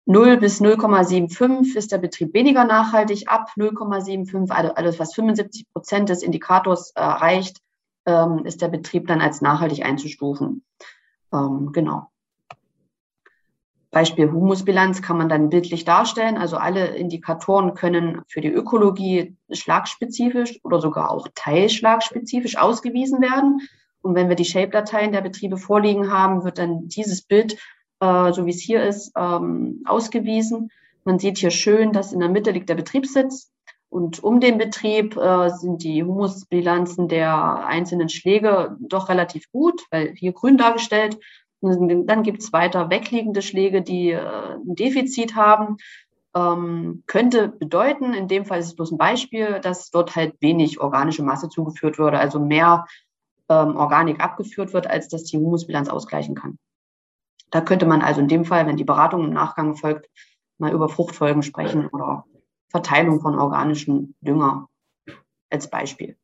0 0.05 0.38
bis 0.38 0.62
0,75 0.62 1.75
ist 1.77 1.91
der 1.91 1.97
Betrieb 1.97 2.33
weniger 2.33 2.65
nachhaltig, 2.65 3.29
ab 3.29 3.50
0,75, 3.55 4.51
also 4.51 4.73
alles, 4.73 5.00
was 5.00 5.13
75 5.15 5.65
Prozent 5.73 6.09
des 6.09 6.23
Indikators 6.23 6.91
erreicht, 6.91 7.59
ähm, 8.05 8.45
ist 8.45 8.62
der 8.62 8.67
Betrieb 8.67 9.07
dann 9.07 9.21
als 9.21 9.41
nachhaltig 9.41 9.85
einzustufen. 9.85 10.65
Ähm, 11.31 11.71
genau. 11.71 12.12
Beispiel 13.93 14.31
Humusbilanz 14.31 15.03
kann 15.03 15.17
man 15.17 15.29
dann 15.29 15.50
bildlich 15.50 15.85
darstellen. 15.85 16.35
Also 16.35 16.57
alle 16.57 16.88
Indikatoren 16.88 17.75
können 17.75 18.21
für 18.27 18.41
die 18.41 18.51
Ökologie 18.51 19.38
schlagspezifisch 19.51 20.59
oder 20.63 20.81
sogar 20.81 21.12
auch 21.12 21.27
teilschlagspezifisch 21.35 22.57
ausgewiesen 22.57 23.21
werden. 23.21 23.62
Und 24.01 24.15
wenn 24.15 24.29
wir 24.29 24.35
die 24.35 24.45
Shape-Dateien 24.45 25.12
der 25.12 25.21
Betriebe 25.21 25.57
vorliegen 25.57 26.12
haben, 26.12 26.43
wird 26.43 26.57
dann 26.57 26.88
dieses 26.88 27.21
Bild, 27.21 27.53
äh, 28.00 28.33
so 28.33 28.47
wie 28.47 28.50
es 28.50 28.62
hier 28.62 28.83
ist, 28.83 29.13
ähm, 29.15 29.83
ausgewiesen. 29.85 30.71
Man 31.05 31.19
sieht 31.19 31.38
hier 31.38 31.51
schön, 31.51 31.93
dass 31.93 32.13
in 32.13 32.19
der 32.19 32.29
Mitte 32.29 32.50
liegt 32.50 32.69
der 32.69 32.75
Betriebssitz. 32.75 33.51
Und 33.89 34.23
um 34.23 34.39
den 34.39 34.57
Betrieb 34.57 35.15
äh, 35.17 35.50
sind 35.51 35.83
die 35.83 36.03
Humusbilanzen 36.03 37.07
der 37.07 37.67
einzelnen 37.67 38.09
Schläge 38.09 38.75
doch 38.79 39.07
relativ 39.07 39.51
gut, 39.51 39.83
weil 39.91 40.15
hier 40.15 40.33
grün 40.33 40.57
dargestellt. 40.57 41.19
Dann 41.63 42.24
gibt 42.24 42.41
es 42.41 42.51
weiter 42.51 42.89
wegliegende 42.89 43.41
Schläge, 43.41 43.82
die 43.82 44.12
äh, 44.12 44.20
ein 44.20 44.75
Defizit 44.75 45.36
haben. 45.36 45.77
Ähm, 46.36 47.03
könnte 47.08 47.48
bedeuten, 47.48 48.13
in 48.13 48.27
dem 48.27 48.46
Fall 48.46 48.60
ist 48.60 48.67
es 48.67 48.75
bloß 48.75 48.91
ein 48.91 48.98
Beispiel, 48.98 49.60
dass 49.62 49.91
dort 49.91 50.15
halt 50.15 50.36
wenig 50.41 50.79
organische 50.82 51.24
Masse 51.24 51.48
zugeführt 51.48 52.00
würde, 52.00 52.20
also 52.20 52.39
mehr 52.39 52.86
ähm, 53.50 53.75
Organik 53.75 54.20
abgeführt 54.20 54.74
wird, 54.74 54.88
als 54.88 55.08
dass 55.08 55.24
die 55.25 55.38
Humusbilanz 55.38 55.89
ausgleichen 55.89 56.36
kann. 56.36 56.58
Da 57.51 57.62
könnte 57.62 57.86
man 57.86 58.01
also 58.01 58.20
in 58.20 58.27
dem 58.27 58.46
Fall, 58.46 58.65
wenn 58.65 58.77
die 58.77 58.84
Beratung 58.84 59.25
im 59.25 59.34
Nachgang 59.34 59.75
folgt, 59.75 60.10
mal 60.58 60.74
über 60.74 60.89
Fruchtfolgen 60.89 61.43
sprechen 61.43 61.88
oder 61.88 62.25
Verteilung 62.70 63.22
von 63.22 63.38
organischem 63.38 64.15
Dünger 64.22 64.67
als 65.51 65.70
Beispiel. 65.70 66.17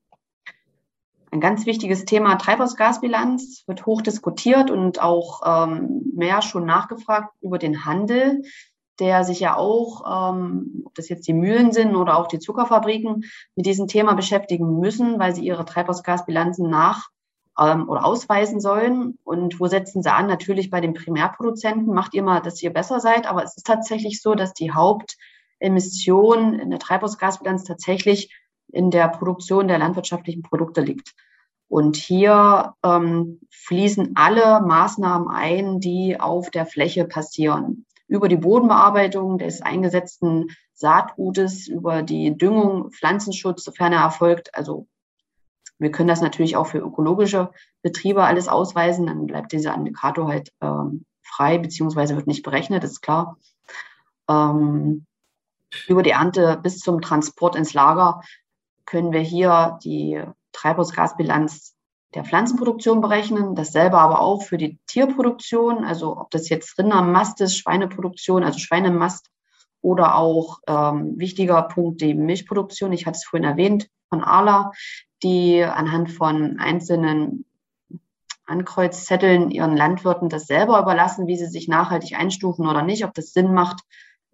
Ein 1.32 1.42
ganz 1.42 1.66
wichtiges 1.66 2.06
Thema 2.06 2.36
Treibhausgasbilanz 2.36 3.64
wird 3.68 3.86
hoch 3.86 4.02
diskutiert 4.02 4.72
und 4.72 5.02
auch 5.02 5.42
ähm, 5.46 6.12
mehr 6.16 6.42
schon 6.42 6.66
nachgefragt 6.66 7.34
über 7.42 7.60
den 7.60 7.86
Handel, 7.86 8.42
der 9.00 9.24
sich 9.24 9.40
ja 9.40 9.56
auch, 9.56 10.34
ähm, 10.34 10.84
ob 10.86 10.96
das 10.96 11.08
jetzt 11.08 11.28
die 11.28 11.34
Mühlen 11.34 11.72
sind 11.72 11.96
oder 11.96 12.18
auch 12.18 12.28
die 12.28 12.40
Zuckerfabriken, 12.40 13.24
mit 13.56 13.66
diesem 13.66 13.88
Thema 13.88 14.14
beschäftigen 14.14 14.80
müssen, 14.80 15.20
weil 15.20 15.36
sie 15.36 15.46
ihre 15.46 15.66
Treibhausgasbilanzen 15.66 16.70
nach 16.70 17.10
ähm, 17.60 17.88
oder 17.88 18.06
ausweisen 18.06 18.60
sollen. 18.60 19.18
Und 19.24 19.60
wo 19.60 19.68
setzen 19.68 20.02
sie 20.02 20.12
an? 20.12 20.28
Natürlich 20.28 20.70
bei 20.70 20.82
den 20.82 20.94
Primärproduzenten. 20.94 21.94
Macht 21.94 22.14
ihr 22.14 22.24
mal, 22.24 22.42
dass 22.42 22.62
ihr 22.62 22.74
besser 22.74 23.00
seid. 23.00 23.28
Aber 23.28 23.44
es 23.44 23.56
ist 23.56 23.68
tatsächlich 23.68 24.22
so, 24.22 24.34
dass 24.34 24.54
die 24.54 24.74
Haupt 24.74 25.18
Emission 25.60 26.58
in 26.58 26.70
der 26.70 26.80
Treibhausgasbilanz 26.80 27.66
tatsächlich 27.66 28.34
in 28.72 28.92
der 28.92 29.08
Produktion 29.08 29.68
der 29.68 29.80
landwirtschaftlichen 29.80 30.44
Produkte 30.44 30.82
liegt. 30.82 31.14
Und 31.68 31.98
hier 31.98 32.74
ähm, 32.84 33.40
fließen 33.52 34.14
alle 34.16 34.62
Maßnahmen 34.62 35.28
ein, 35.28 35.80
die 35.80 36.20
auf 36.20 36.50
der 36.50 36.66
Fläche 36.66 37.06
passieren. 37.06 37.86
Über 38.08 38.28
die 38.28 38.38
Bodenbearbeitung 38.38 39.38
des 39.38 39.62
eingesetzten 39.62 40.48
Saatgutes, 40.74 41.68
über 41.68 42.02
die 42.02 42.36
Düngung, 42.36 42.90
Pflanzenschutz, 42.90 43.64
sofern 43.64 43.94
er 43.94 44.02
erfolgt, 44.02 44.56
also 44.56 44.88
Wir 45.80 45.92
können 45.92 46.10
das 46.10 46.22
natürlich 46.22 46.58
auch 46.58 46.68
für 46.68 46.80
ökologische 46.80 47.52
Betriebe 47.82 48.24
alles 48.24 48.50
ausweisen, 48.50 49.08
dann 49.08 49.26
bleibt 49.26 49.54
dieser 49.54 49.74
Indikator 49.74 50.28
halt 50.28 50.52
ähm, 50.62 51.06
frei, 51.24 51.58
beziehungsweise 51.58 52.16
wird 52.18 52.28
nicht 52.28 52.44
berechnet, 52.44 52.84
ist 52.84 53.02
klar. 53.02 53.38
Ähm, 54.30 55.06
über 55.88 56.04
die 56.04 56.12
Ernte 56.12 56.60
bis 56.62 56.80
zum 56.80 57.02
Transport 57.02 57.56
ins 57.56 57.74
Lager 57.74 58.22
können 58.90 59.12
wir 59.12 59.22
hier 59.22 59.78
die 59.84 60.22
Treibhausgasbilanz 60.52 61.76
der 62.16 62.26
Pflanzenproduktion 62.26 63.02
berechnen. 63.02 63.54
Dasselbe 63.54 64.00
aber 64.00 64.20
auch 64.20 64.42
für 64.42 64.58
die 64.58 64.80
Tierproduktion, 64.88 65.84
also 65.84 66.18
ob 66.18 66.32
das 66.32 66.50
jetzt 66.50 66.78
Rindermast 66.78 67.40
ist, 67.42 67.56
Schweineproduktion, 67.56 68.44
also 68.44 68.58
Schweinemast 68.58 69.30
oder 69.82 70.16
auch 70.16 70.60
ähm, 70.68 71.20
wichtiger 71.20 71.62
Punkt 71.62 72.02
die 72.02 72.16
Milchproduktion. 72.16 72.92
Ich 72.92 73.06
hatte 73.06 73.18
es 73.18 73.26
vorhin 73.26 73.48
erwähnt 73.48 73.90
von 74.10 74.24
Arla, 74.24 74.72
die 75.22 75.64
anhand 75.64 76.12
von 76.12 76.60
einzelnen 76.60 77.46
Ankreuzzetteln 78.48 79.52
ihren 79.52 79.78
Landwirten 79.78 80.30
das 80.30 80.48
selber 80.48 80.82
überlassen, 80.82 81.28
wie 81.28 81.38
sie 81.38 81.46
sich 81.46 81.68
nachhaltig 81.68 82.18
einstufen 82.18 82.68
oder 82.68 82.82
nicht, 82.82 83.06
ob 83.06 83.14
das 83.14 83.34
Sinn 83.34 83.54
macht, 83.54 83.82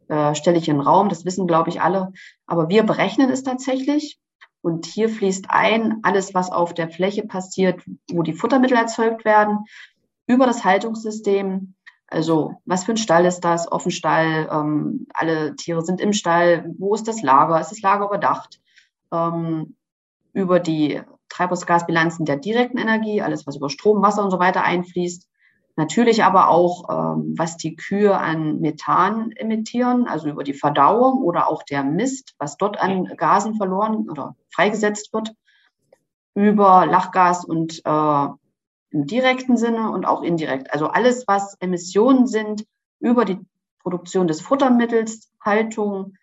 äh, 0.07 0.33
stelle 0.33 0.57
ich 0.57 0.69
in 0.69 0.77
den 0.77 0.87
Raum. 0.87 1.09
Das 1.09 1.25
wissen, 1.25 1.45
glaube 1.45 1.69
ich, 1.69 1.81
alle. 1.81 2.13
Aber 2.47 2.69
wir 2.69 2.83
berechnen 2.83 3.29
es 3.29 3.43
tatsächlich. 3.43 4.17
Und 4.65 4.87
hier 4.87 5.09
fließt 5.09 5.45
ein 5.49 5.99
alles, 6.01 6.33
was 6.33 6.51
auf 6.51 6.73
der 6.73 6.89
Fläche 6.89 7.21
passiert, 7.21 7.83
wo 8.11 8.23
die 8.23 8.33
Futtermittel 8.33 8.75
erzeugt 8.75 9.23
werden, 9.23 9.59
über 10.25 10.47
das 10.47 10.65
Haltungssystem. 10.65 11.75
Also 12.07 12.55
was 12.65 12.83
für 12.83 12.93
ein 12.93 12.97
Stall 12.97 13.25
ist 13.25 13.41
das? 13.41 13.71
Offenstall, 13.71 14.49
ähm, 14.51 15.05
alle 15.13 15.55
Tiere 15.55 15.83
sind 15.83 16.01
im 16.01 16.13
Stall. 16.13 16.73
Wo 16.79 16.95
ist 16.95 17.07
das 17.07 17.21
Lager? 17.21 17.61
Ist 17.61 17.69
das 17.69 17.81
Lager 17.81 18.05
überdacht? 18.05 18.59
Ähm, 19.11 19.75
über 20.33 20.59
die 20.59 20.99
Treibhausgasbilanzen 21.29 22.25
der 22.25 22.37
direkten 22.37 22.79
Energie, 22.79 23.21
alles 23.21 23.45
was 23.45 23.57
über 23.57 23.69
Strom, 23.69 24.01
Wasser 24.01 24.23
und 24.23 24.31
so 24.31 24.39
weiter 24.39 24.63
einfließt. 24.63 25.29
Natürlich 25.77 26.23
aber 26.23 26.49
auch, 26.49 26.89
ähm, 26.89 27.33
was 27.37 27.57
die 27.57 27.75
Kühe 27.75 28.17
an 28.17 28.61
Methan 28.61 29.31
emittieren, 29.33 30.07
also 30.07 30.29
über 30.29 30.43
die 30.43 30.53
Verdauung 30.53 31.21
oder 31.21 31.49
auch 31.49 31.63
der 31.63 31.83
Mist, 31.83 32.33
was 32.37 32.55
dort 32.55 32.79
an 32.79 33.05
Gasen 33.17 33.55
verloren 33.55 34.09
oder 34.09 34.35
freigesetzt 34.49 35.11
wird, 35.13 35.33
über 36.33 36.85
Lachgas 36.85 37.43
und 37.43 37.81
äh, 37.85 38.27
im 38.91 39.07
direkten 39.07 39.57
Sinne 39.57 39.91
und 39.91 40.05
auch 40.05 40.21
indirekt. 40.21 40.71
Also 40.71 40.87
alles, 40.87 41.27
was 41.27 41.55
Emissionen 41.59 42.27
sind 42.27 42.65
über 42.99 43.25
die 43.25 43.39
Produktion 43.79 44.27
des 44.27 44.41
Futtermittels, 44.41 45.29
Haltung, 45.43 46.17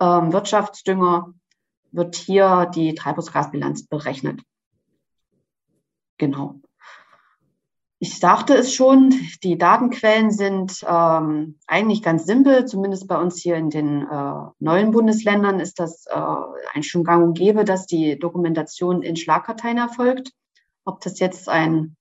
ähm, 0.00 0.32
Wirtschaftsdünger, 0.32 1.32
wird 1.92 2.16
hier 2.16 2.70
die 2.74 2.94
Treibhausgasbilanz 2.94 3.86
berechnet. 3.86 4.42
Genau. 6.18 6.60
Ich 8.00 8.20
sagte 8.20 8.54
es 8.54 8.72
schon, 8.72 9.12
die 9.42 9.58
Datenquellen 9.58 10.30
sind 10.30 10.84
ähm, 10.88 11.58
eigentlich 11.66 12.00
ganz 12.02 12.26
simpel, 12.26 12.64
zumindest 12.64 13.08
bei 13.08 13.20
uns 13.20 13.40
hier 13.40 13.56
in 13.56 13.70
den 13.70 14.02
äh, 14.02 14.32
neuen 14.60 14.92
Bundesländern 14.92 15.58
ist 15.58 15.80
das 15.80 16.06
äh, 16.06 16.20
ein 16.74 16.84
schon 16.84 17.02
gang 17.02 17.24
und 17.24 17.36
gäbe, 17.36 17.64
dass 17.64 17.86
die 17.86 18.16
Dokumentation 18.16 19.02
in 19.02 19.16
Schlagkarteien 19.16 19.78
erfolgt. 19.78 20.30
Ob 20.84 21.00
das 21.00 21.18
jetzt 21.18 21.48
ein, 21.48 21.96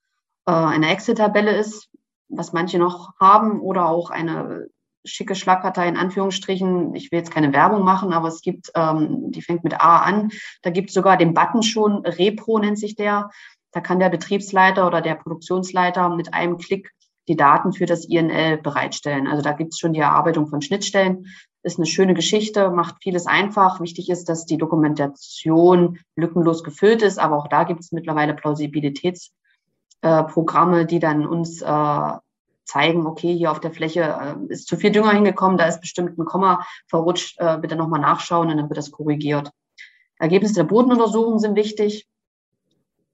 äh, 0.45 0.51
eine 0.51 0.89
Excel-Tabelle 0.89 1.57
ist, 1.57 1.89
was 2.29 2.53
manche 2.53 2.77
noch 2.77 3.13
haben, 3.19 3.59
oder 3.59 3.87
auch 3.87 4.11
eine 4.11 4.67
schicke 5.03 5.35
Schlagkartei 5.35 5.87
in 5.87 5.97
Anführungsstrichen. 5.97 6.93
Ich 6.93 7.11
will 7.11 7.19
jetzt 7.19 7.31
keine 7.31 7.53
Werbung 7.53 7.83
machen, 7.83 8.13
aber 8.13 8.27
es 8.27 8.41
gibt, 8.41 8.71
ähm, 8.75 9.31
die 9.31 9.41
fängt 9.41 9.63
mit 9.63 9.81
A 9.81 9.99
an. 9.99 10.29
Da 10.61 10.69
gibt 10.69 10.89
es 10.89 10.93
sogar 10.93 11.17
den 11.17 11.33
Button 11.33 11.63
schon, 11.63 12.05
Repro 12.05 12.59
nennt 12.59 12.77
sich 12.77 12.95
der. 12.95 13.31
Da 13.77 13.81
kann 13.81 13.99
der 13.99 14.09
Betriebsleiter 14.09 14.87
oder 14.87 15.01
der 15.01 15.13
Produktionsleiter 15.13 16.09
mit 16.09 16.33
einem 16.33 16.57
Klick 16.57 16.89
die 17.27 17.35
Daten 17.35 17.73
für 17.73 17.85
das 17.85 18.05
INL 18.05 18.57
bereitstellen. 18.57 19.27
Also 19.27 19.43
da 19.43 19.51
gibt 19.51 19.73
es 19.73 19.77
schon 19.77 19.93
die 19.93 19.99
Erarbeitung 19.99 20.47
von 20.47 20.63
Schnittstellen. 20.63 21.27
Ist 21.61 21.77
eine 21.77 21.85
schöne 21.85 22.15
Geschichte, 22.15 22.71
macht 22.71 22.95
vieles 23.03 23.27
einfach. 23.27 23.79
Wichtig 23.79 24.09
ist, 24.09 24.29
dass 24.29 24.47
die 24.47 24.57
Dokumentation 24.57 25.99
lückenlos 26.15 26.63
gefüllt 26.63 27.03
ist, 27.03 27.19
aber 27.19 27.37
auch 27.37 27.49
da 27.49 27.65
gibt 27.65 27.81
es 27.81 27.91
mittlerweile 27.91 28.33
Plausibilitätsprogramme, 28.33 30.81
äh, 30.81 30.85
die 30.87 30.97
dann 30.97 31.27
uns 31.27 31.61
äh, 31.61 32.11
zeigen, 32.65 33.05
okay, 33.05 33.37
hier 33.37 33.51
auf 33.51 33.59
der 33.59 33.69
Fläche 33.69 34.01
äh, 34.01 34.37
ist 34.51 34.67
zu 34.67 34.75
viel 34.75 34.91
Dünger 34.91 35.11
hingekommen, 35.11 35.59
da 35.59 35.67
ist 35.67 35.81
bestimmt 35.81 36.17
ein 36.17 36.25
Komma 36.25 36.65
verrutscht, 36.87 37.39
äh, 37.39 37.59
bitte 37.59 37.75
nochmal 37.75 38.01
nachschauen 38.01 38.49
und 38.49 38.57
dann 38.57 38.71
wird 38.71 38.79
das 38.79 38.89
korrigiert. 38.89 39.51
Ergebnisse 40.17 40.55
der 40.55 40.63
Bodenuntersuchung 40.63 41.37
sind 41.37 41.55
wichtig. 41.55 42.07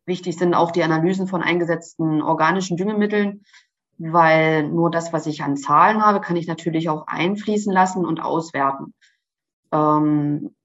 Wichtig 0.06 0.38
sind 0.38 0.54
auch 0.54 0.72
die 0.72 0.84
Analysen 0.84 1.28
von 1.28 1.42
eingesetzten 1.42 2.22
organischen 2.22 2.78
Düngemitteln, 2.78 3.46
weil 3.98 4.68
nur 4.68 4.92
das, 4.92 5.14
was 5.14 5.28
ich 5.28 5.44
an 5.44 5.56
Zahlen 5.56 6.06
habe, 6.06 6.20
kann 6.20 6.36
ich 6.36 6.48
natürlich 6.48 6.90
auch 6.90 7.08
einfließen 7.08 7.72
lassen 7.72 8.06
und 8.06 8.20
auswerten. 8.20 8.94
Ähm, 9.72 10.56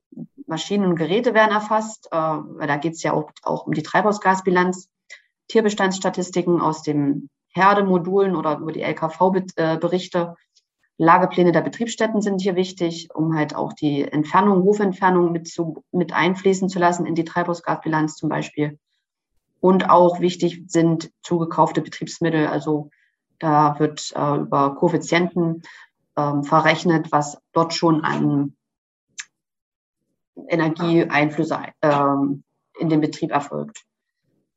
Maschinen 0.47 0.87
und 0.87 0.97
Geräte 0.97 1.35
werden 1.35 1.53
erfasst, 1.53 2.09
äh, 2.11 2.17
weil 2.17 2.67
da 2.67 2.77
geht 2.77 2.95
es 2.95 3.03
ja 3.03 3.13
auch, 3.13 3.31
auch 3.43 3.67
um 3.67 3.73
die 3.73 3.83
Treibhausgasbilanz, 3.83 4.89
Tierbestandsstatistiken 5.49 6.61
aus 6.61 6.83
den 6.83 7.29
Herdemodulen 7.51 8.35
oder 8.35 8.59
über 8.59 8.73
die 8.73 8.83
LKV-Berichte. 8.83 10.35
Lagepläne 10.97 11.53
der 11.53 11.61
Betriebsstätten 11.61 12.21
sind 12.21 12.41
hier 12.41 12.57
wichtig, 12.57 13.09
um 13.15 13.37
halt 13.37 13.55
auch 13.55 13.73
die 13.73 14.03
Entfernung, 14.03 14.65
Hofentfernung 14.65 15.31
mit, 15.31 15.47
zu, 15.49 15.85
mit 15.93 16.13
einfließen 16.13 16.69
zu 16.69 16.79
lassen 16.79 17.07
in 17.07 17.15
die 17.15 17.25
Treibhausgasbilanz 17.25 18.17
zum 18.17 18.29
Beispiel. 18.29 18.79
Und 19.61 19.91
auch 19.91 20.21
wichtig 20.21 20.65
sind 20.69 21.11
zugekaufte 21.23 21.81
Betriebsmittel. 21.81 22.47
Also 22.47 22.91
da 23.39 23.79
wird 23.79 24.13
äh, 24.15 24.37
über 24.37 24.75
Koeffizienten 24.77 25.63
ähm, 26.17 26.45
verrechnet, 26.45 27.13
was 27.13 27.39
dort 27.53 27.75
schon 27.75 28.03
an 28.05 28.57
Energieeinflüsse 30.49 31.59
ähm, 31.83 32.45
in 32.79 32.89
den 32.89 33.01
Betrieb 33.01 33.31
erfolgt. 33.33 33.85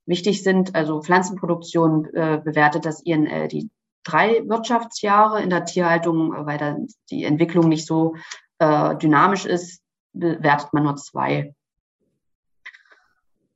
Wichtig 0.05 0.43
sind 0.43 0.75
also 0.75 1.01
Pflanzenproduktion 1.01 2.05
äh, 2.13 2.41
bewertet 2.43 2.85
das 2.85 3.01
INL 3.01 3.47
die 3.47 3.69
drei 4.03 4.47
Wirtschaftsjahre 4.47 5.41
in 5.41 5.49
der 5.49 5.65
Tierhaltung, 5.65 6.33
weil 6.45 6.57
da 6.57 6.75
die 7.09 7.23
Entwicklung 7.23 7.69
nicht 7.69 7.85
so 7.85 8.15
äh, 8.57 8.95
dynamisch 8.97 9.45
ist, 9.45 9.83
bewertet 10.13 10.73
man 10.73 10.83
nur 10.83 10.95
zwei. 10.95 11.53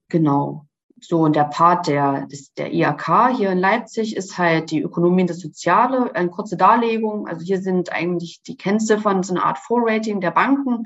Genau. 0.10 0.64
So, 1.01 1.19
und 1.19 1.36
der 1.36 1.43
Part 1.43 1.88
der, 1.88 2.27
der 2.58 2.73
IAK 2.73 3.36
hier 3.36 3.51
in 3.51 3.58
Leipzig 3.58 4.15
ist 4.15 4.38
halt 4.38 4.71
die 4.71 4.81
Ökonomie 4.81 5.21
und 5.21 5.29
das 5.29 5.39
Soziale, 5.39 6.15
eine 6.15 6.29
kurze 6.29 6.55
Darlegung. 6.55 7.27
Also 7.27 7.43
hier 7.43 7.62
sind 7.62 7.91
eigentlich 7.91 8.41
die 8.43 8.55
Kennziffern, 8.55 9.21
so 9.21 9.34
eine 9.34 9.43
Art 9.43 9.58
Vorrating 9.60 10.21
der 10.21 10.31
Banken, 10.31 10.86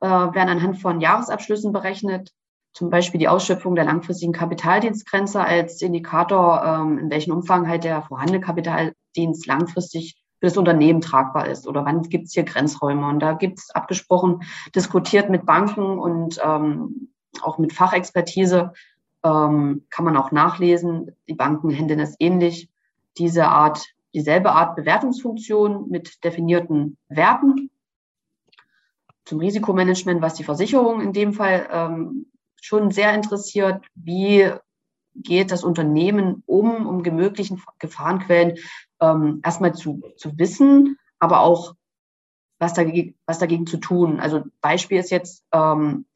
äh, 0.00 0.06
werden 0.08 0.48
anhand 0.48 0.78
von 0.78 1.00
Jahresabschlüssen 1.00 1.72
berechnet. 1.72 2.32
Zum 2.72 2.90
Beispiel 2.90 3.18
die 3.18 3.28
Ausschöpfung 3.28 3.74
der 3.74 3.84
langfristigen 3.84 4.32
Kapitaldienstgrenze 4.32 5.40
als 5.40 5.82
Indikator, 5.82 6.62
ähm, 6.64 6.98
in 6.98 7.10
welchem 7.10 7.32
Umfang 7.32 7.68
halt 7.68 7.82
der 7.82 8.02
vorhandene 8.02 8.40
Kapitaldienst 8.40 9.46
langfristig 9.46 10.14
für 10.38 10.46
das 10.46 10.56
Unternehmen 10.56 11.00
tragbar 11.00 11.48
ist 11.48 11.66
oder 11.66 11.84
wann 11.84 12.02
gibt 12.02 12.26
es 12.26 12.34
hier 12.34 12.44
Grenzräume. 12.44 13.08
Und 13.08 13.18
da 13.18 13.32
gibt 13.32 13.58
es 13.58 13.70
abgesprochen, 13.70 14.42
diskutiert 14.76 15.30
mit 15.30 15.44
Banken 15.46 15.98
und 15.98 16.38
ähm, 16.44 17.10
auch 17.42 17.58
mit 17.58 17.72
Fachexpertise, 17.72 18.72
ähm, 19.24 19.86
kann 19.90 20.04
man 20.04 20.16
auch 20.16 20.32
nachlesen. 20.32 21.16
Die 21.28 21.34
Banken 21.34 21.70
handeln 21.70 22.00
es 22.00 22.16
ähnlich. 22.18 22.68
Diese 23.16 23.48
Art, 23.48 23.84
dieselbe 24.14 24.52
Art 24.52 24.76
Bewertungsfunktion 24.76 25.88
mit 25.88 26.24
definierten 26.24 26.96
Werten. 27.08 27.70
Zum 29.24 29.40
Risikomanagement, 29.40 30.22
was 30.22 30.34
die 30.34 30.44
Versicherung 30.44 31.00
in 31.00 31.12
dem 31.12 31.32
Fall 31.32 31.68
ähm, 31.70 32.26
schon 32.60 32.90
sehr 32.90 33.14
interessiert, 33.14 33.84
wie 33.94 34.50
geht 35.14 35.50
das 35.50 35.64
Unternehmen 35.64 36.42
um, 36.46 36.86
um 36.86 37.02
die 37.02 37.10
möglichen 37.10 37.62
Gefahrenquellen 37.78 38.58
ähm, 39.00 39.40
erstmal 39.44 39.74
zu, 39.74 40.02
zu 40.16 40.38
wissen, 40.38 40.98
aber 41.18 41.40
auch 41.40 41.74
was 42.58 42.74
dagegen, 42.74 43.14
was 43.26 43.38
dagegen 43.38 43.66
zu 43.66 43.78
tun. 43.78 44.20
Also 44.20 44.42
Beispiel 44.60 44.98
ist 44.98 45.10
jetzt, 45.10 45.44
ähm, 45.52 46.06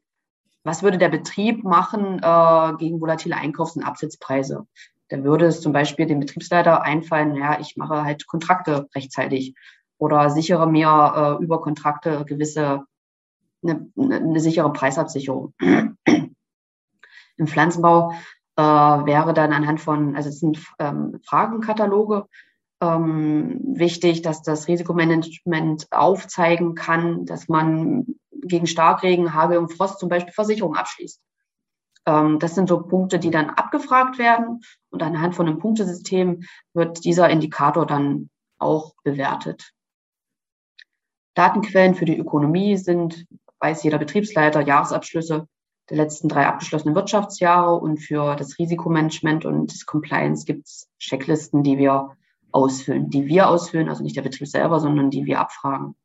was 0.63 0.83
würde 0.83 0.97
der 0.97 1.09
Betrieb 1.09 1.63
machen 1.63 2.19
äh, 2.19 2.73
gegen 2.77 3.01
volatile 3.01 3.35
Einkaufs- 3.35 3.75
und 3.75 3.83
Absetzpreise? 3.83 4.65
Da 5.09 5.23
würde 5.23 5.45
es 5.45 5.61
zum 5.61 5.73
Beispiel 5.73 6.05
dem 6.05 6.19
Betriebsleiter 6.19 6.81
einfallen, 6.81 7.35
ja, 7.35 7.59
ich 7.59 7.75
mache 7.77 8.03
halt 8.03 8.25
Kontrakte 8.25 8.87
rechtzeitig 8.95 9.55
oder 9.97 10.29
sichere 10.29 10.67
mir 10.67 11.37
äh, 11.39 11.43
über 11.43 11.61
Kontrakte 11.61 12.25
gewisse, 12.25 12.85
eine, 13.63 13.89
eine 13.97 14.39
sichere 14.39 14.71
Preisabsicherung. 14.71 15.53
Im 17.37 17.47
Pflanzenbau 17.47 18.13
äh, 18.55 18.61
wäre 18.61 19.33
dann 19.33 19.53
anhand 19.53 19.81
von, 19.81 20.15
also 20.15 20.29
es 20.29 20.39
sind 20.39 20.59
ähm, 20.79 21.19
Fragenkataloge, 21.25 22.25
ähm, 22.83 23.59
wichtig, 23.63 24.21
dass 24.21 24.41
das 24.41 24.67
Risikomanagement 24.67 25.87
aufzeigen 25.91 26.75
kann, 26.75 27.25
dass 27.25 27.47
man 27.47 28.05
gegen 28.31 28.67
Starkregen, 28.67 29.33
Hagel 29.33 29.57
und 29.57 29.71
Frost 29.71 29.99
zum 29.99 30.09
Beispiel 30.09 30.33
Versicherungen 30.33 30.77
abschließt. 30.77 31.21
Ähm, 32.05 32.39
das 32.39 32.55
sind 32.55 32.67
so 32.67 32.81
Punkte, 32.81 33.19
die 33.19 33.31
dann 33.31 33.49
abgefragt 33.49 34.17
werden 34.17 34.59
und 34.89 35.01
anhand 35.01 35.35
von 35.35 35.47
einem 35.47 35.59
Punktesystem 35.59 36.43
wird 36.73 37.05
dieser 37.05 37.29
Indikator 37.29 37.85
dann 37.85 38.29
auch 38.59 38.93
bewertet. 39.03 39.71
Datenquellen 41.35 41.95
für 41.95 42.05
die 42.05 42.17
Ökonomie 42.17 42.75
sind, 42.75 43.25
weiß 43.59 43.83
jeder 43.83 43.97
Betriebsleiter, 43.97 44.61
Jahresabschlüsse 44.61 45.47
der 45.89 45.97
letzten 45.97 46.27
drei 46.27 46.47
abgeschlossenen 46.47 46.95
Wirtschaftsjahre 46.95 47.75
und 47.75 47.97
für 47.97 48.35
das 48.35 48.57
Risikomanagement 48.59 49.45
und 49.45 49.71
das 49.73 49.85
Compliance 49.85 50.45
gibt 50.45 50.67
es 50.67 50.89
Checklisten, 50.99 51.63
die 51.63 51.77
wir 51.77 52.15
ausfüllen, 52.53 53.09
die 53.09 53.25
wir 53.25 53.49
ausfüllen, 53.49 53.89
also 53.89 54.03
nicht 54.03 54.15
der 54.15 54.21
Betrieb 54.21 54.47
selber, 54.47 54.79
sondern 54.79 55.09
die 55.09 55.25
wir 55.25 55.39
abfragen. 55.39 55.95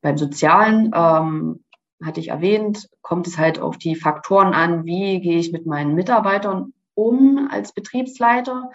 Beim 0.00 0.16
Sozialen 0.16 0.92
ähm, 0.94 1.64
hatte 2.02 2.20
ich 2.20 2.28
erwähnt, 2.28 2.88
kommt 3.02 3.26
es 3.26 3.38
halt 3.38 3.58
auf 3.58 3.78
die 3.78 3.96
Faktoren 3.96 4.54
an, 4.54 4.84
wie 4.84 5.20
gehe 5.20 5.38
ich 5.38 5.52
mit 5.52 5.66
meinen 5.66 5.94
Mitarbeitern 5.94 6.72
um 6.94 7.48
als 7.50 7.72
Betriebsleiter. 7.72 8.70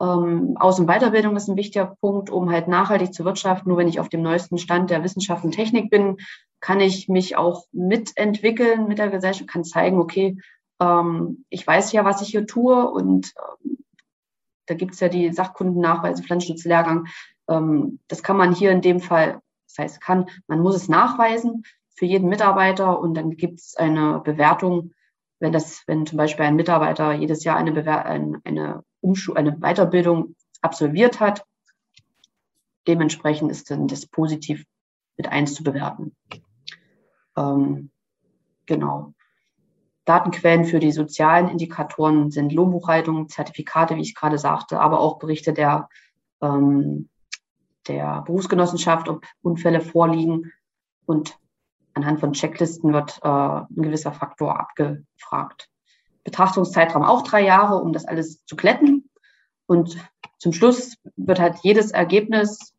Ähm, 0.00 0.56
Aus- 0.58 0.78
und 0.78 0.86
Weiterbildung 0.86 1.36
ist 1.36 1.48
ein 1.48 1.56
wichtiger 1.56 1.96
Punkt, 2.00 2.30
um 2.30 2.50
halt 2.50 2.68
nachhaltig 2.68 3.12
zu 3.12 3.24
wirtschaften. 3.24 3.68
Nur 3.68 3.78
wenn 3.78 3.88
ich 3.88 4.00
auf 4.00 4.08
dem 4.08 4.22
neuesten 4.22 4.58
Stand 4.58 4.90
der 4.90 5.02
Wissenschaft 5.02 5.44
und 5.44 5.52
Technik 5.52 5.90
bin, 5.90 6.18
kann 6.60 6.80
ich 6.80 7.08
mich 7.08 7.36
auch 7.36 7.64
mitentwickeln 7.72 8.86
mit 8.86 8.98
der 8.98 9.10
Gesellschaft, 9.10 9.50
kann 9.50 9.64
zeigen, 9.64 9.98
okay, 9.98 10.38
ähm, 10.80 11.44
ich 11.50 11.66
weiß 11.66 11.92
ja, 11.92 12.04
was 12.04 12.22
ich 12.22 12.28
hier 12.28 12.46
tue 12.46 12.88
und 12.88 13.34
ähm, 13.64 13.77
da 14.68 14.74
gibt 14.74 14.94
es 14.94 15.00
ja 15.00 15.08
die 15.08 15.32
Sachkundennachweise, 15.32 16.22
Pflanzenschutzlehrgang. 16.22 17.08
Ähm, 17.48 17.98
das 18.08 18.22
kann 18.22 18.36
man 18.36 18.54
hier 18.54 18.70
in 18.70 18.82
dem 18.82 19.00
Fall, 19.00 19.40
das 19.66 19.78
heißt, 19.78 20.00
kann, 20.00 20.26
man 20.46 20.60
muss 20.60 20.76
es 20.76 20.88
nachweisen 20.88 21.64
für 21.94 22.06
jeden 22.06 22.28
Mitarbeiter 22.28 23.00
und 23.00 23.14
dann 23.14 23.30
gibt 23.36 23.58
es 23.58 23.74
eine 23.76 24.20
Bewertung, 24.20 24.92
wenn 25.40 25.52
das, 25.52 25.82
wenn 25.86 26.06
zum 26.06 26.18
Beispiel 26.18 26.44
ein 26.44 26.56
Mitarbeiter 26.56 27.12
jedes 27.12 27.44
Jahr 27.44 27.56
eine, 27.56 27.72
Bewer 27.72 28.04
eine, 28.04 28.40
eine, 28.44 28.84
Umschu 29.00 29.34
eine 29.34 29.56
Weiterbildung 29.58 30.34
absolviert 30.60 31.20
hat, 31.20 31.44
dementsprechend 32.86 33.50
ist 33.50 33.70
dann 33.70 33.88
das 33.88 34.06
positiv 34.06 34.64
mit 35.16 35.28
eins 35.28 35.54
zu 35.54 35.62
bewerten. 35.62 36.16
Ähm, 37.36 37.90
genau. 38.66 39.14
Datenquellen 40.08 40.64
für 40.64 40.78
die 40.78 40.92
sozialen 40.92 41.48
Indikatoren 41.48 42.30
sind 42.30 42.52
Lohnbuchhaltung, 42.52 43.28
Zertifikate, 43.28 43.96
wie 43.96 44.00
ich 44.00 44.14
gerade 44.14 44.38
sagte, 44.38 44.80
aber 44.80 45.00
auch 45.00 45.18
Berichte 45.18 45.52
der, 45.52 45.88
ähm, 46.40 47.10
der 47.86 48.22
Berufsgenossenschaft, 48.22 49.08
ob 49.08 49.26
Unfälle 49.42 49.82
vorliegen. 49.82 50.50
Und 51.04 51.38
anhand 51.92 52.20
von 52.20 52.32
Checklisten 52.32 52.92
wird 52.94 53.20
äh, 53.22 53.28
ein 53.28 53.66
gewisser 53.82 54.12
Faktor 54.12 54.58
abgefragt. 54.58 55.68
Betrachtungszeitraum 56.24 57.02
auch 57.02 57.22
drei 57.22 57.44
Jahre, 57.44 57.76
um 57.76 57.92
das 57.92 58.06
alles 58.06 58.44
zu 58.46 58.56
glätten. 58.56 59.10
Und 59.66 59.98
zum 60.38 60.54
Schluss 60.54 60.96
wird 61.16 61.38
halt 61.38 61.58
jedes 61.62 61.90
Ergebnis 61.90 62.74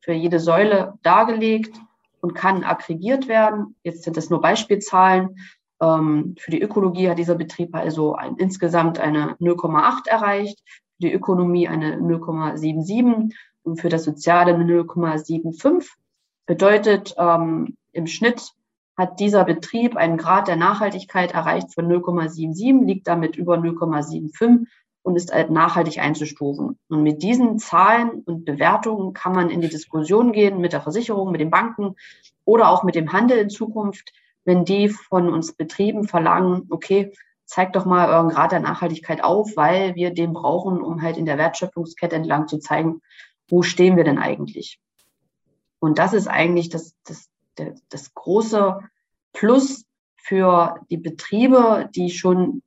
für 0.00 0.12
jede 0.12 0.38
Säule 0.38 0.94
dargelegt 1.02 1.78
und 2.20 2.34
kann 2.34 2.64
aggregiert 2.64 3.26
werden. 3.26 3.74
Jetzt 3.82 4.02
sind 4.02 4.16
das 4.16 4.28
nur 4.28 4.40
Beispielzahlen. 4.42 5.36
Ähm, 5.80 6.34
für 6.38 6.50
die 6.50 6.60
Ökologie 6.60 7.08
hat 7.08 7.18
dieser 7.18 7.34
Betrieb 7.34 7.74
also 7.74 8.14
ein, 8.14 8.36
insgesamt 8.36 8.98
eine 8.98 9.36
0,8 9.40 10.08
erreicht, 10.08 10.62
für 10.96 11.08
die 11.08 11.12
Ökonomie 11.12 11.68
eine 11.68 11.96
0,77 11.96 13.32
und 13.62 13.80
für 13.80 13.88
das 13.88 14.04
Soziale 14.04 14.54
eine 14.54 14.64
0,75. 14.64 15.88
Bedeutet, 16.46 17.14
ähm, 17.18 17.76
im 17.92 18.06
Schnitt 18.06 18.52
hat 18.96 19.20
dieser 19.20 19.44
Betrieb 19.44 19.96
einen 19.96 20.16
Grad 20.16 20.48
der 20.48 20.56
Nachhaltigkeit 20.56 21.32
erreicht 21.32 21.74
von 21.74 21.86
0,77, 21.86 22.84
liegt 22.84 23.06
damit 23.06 23.36
über 23.36 23.56
0,75 23.56 24.66
und 25.02 25.16
ist 25.16 25.32
halt 25.32 25.50
nachhaltig 25.50 25.98
einzustufen. 25.98 26.78
Und 26.88 27.02
mit 27.02 27.22
diesen 27.22 27.58
Zahlen 27.58 28.22
und 28.24 28.44
Bewertungen 28.44 29.12
kann 29.12 29.32
man 29.32 29.50
in 29.50 29.60
die 29.60 29.68
Diskussion 29.68 30.32
gehen 30.32 30.60
mit 30.60 30.72
der 30.72 30.80
Versicherung, 30.80 31.30
mit 31.30 31.40
den 31.40 31.50
Banken 31.50 31.94
oder 32.44 32.68
auch 32.68 32.82
mit 32.82 32.96
dem 32.96 33.12
Handel 33.12 33.38
in 33.38 33.50
Zukunft, 33.50 34.12
wenn 34.48 34.64
die 34.64 34.88
von 34.88 35.28
uns 35.28 35.52
Betrieben 35.52 36.08
verlangen, 36.08 36.68
okay, 36.70 37.12
zeigt 37.44 37.76
doch 37.76 37.84
mal 37.84 38.08
euren 38.08 38.30
Grad 38.30 38.50
der 38.50 38.60
Nachhaltigkeit 38.60 39.22
auf, 39.22 39.50
weil 39.56 39.94
wir 39.94 40.10
den 40.10 40.32
brauchen, 40.32 40.80
um 40.80 41.02
halt 41.02 41.18
in 41.18 41.26
der 41.26 41.36
Wertschöpfungskette 41.36 42.16
entlang 42.16 42.48
zu 42.48 42.58
zeigen, 42.58 43.02
wo 43.46 43.60
stehen 43.60 43.98
wir 43.98 44.04
denn 44.04 44.18
eigentlich. 44.18 44.80
Und 45.80 45.98
das 45.98 46.14
ist 46.14 46.28
eigentlich 46.28 46.70
das, 46.70 46.94
das, 47.04 47.28
das, 47.90 48.14
große 48.14 48.78
Plus 49.34 49.84
für 50.16 50.76
die 50.90 50.96
Betriebe, 50.96 51.90
die 51.94 52.08
schon 52.08 52.62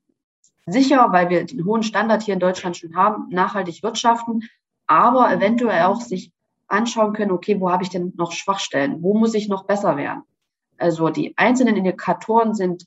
sicher, 0.68 1.08
weil 1.10 1.32
wir 1.32 1.46
den 1.46 1.66
hohen 1.66 1.82
Standard 1.82 2.22
hier 2.22 2.36
in 2.36 2.40
Deutschland 2.40 2.78
schon 2.78 2.96
haben, 2.96 3.28
nachhaltig 3.30 3.82
wirtschaften, 3.82 4.44
aber 4.86 5.34
eventuell 5.34 5.86
auch 5.86 6.00
sich 6.00 6.32
anschauen 6.68 7.14
können, 7.14 7.32
okay, 7.32 7.60
wo 7.60 7.72
habe 7.72 7.82
ich 7.82 7.90
denn 7.90 8.14
noch 8.18 8.34
Schwachstellen? 8.34 9.02
Wo 9.02 9.18
muss 9.18 9.34
ich 9.34 9.50
noch 9.50 9.66
besser 9.66 9.98
werden? 9.98 10.22
Also 10.82 11.10
die 11.10 11.34
einzelnen 11.38 11.78
Indikatoren 11.78 12.54
sind 12.56 12.86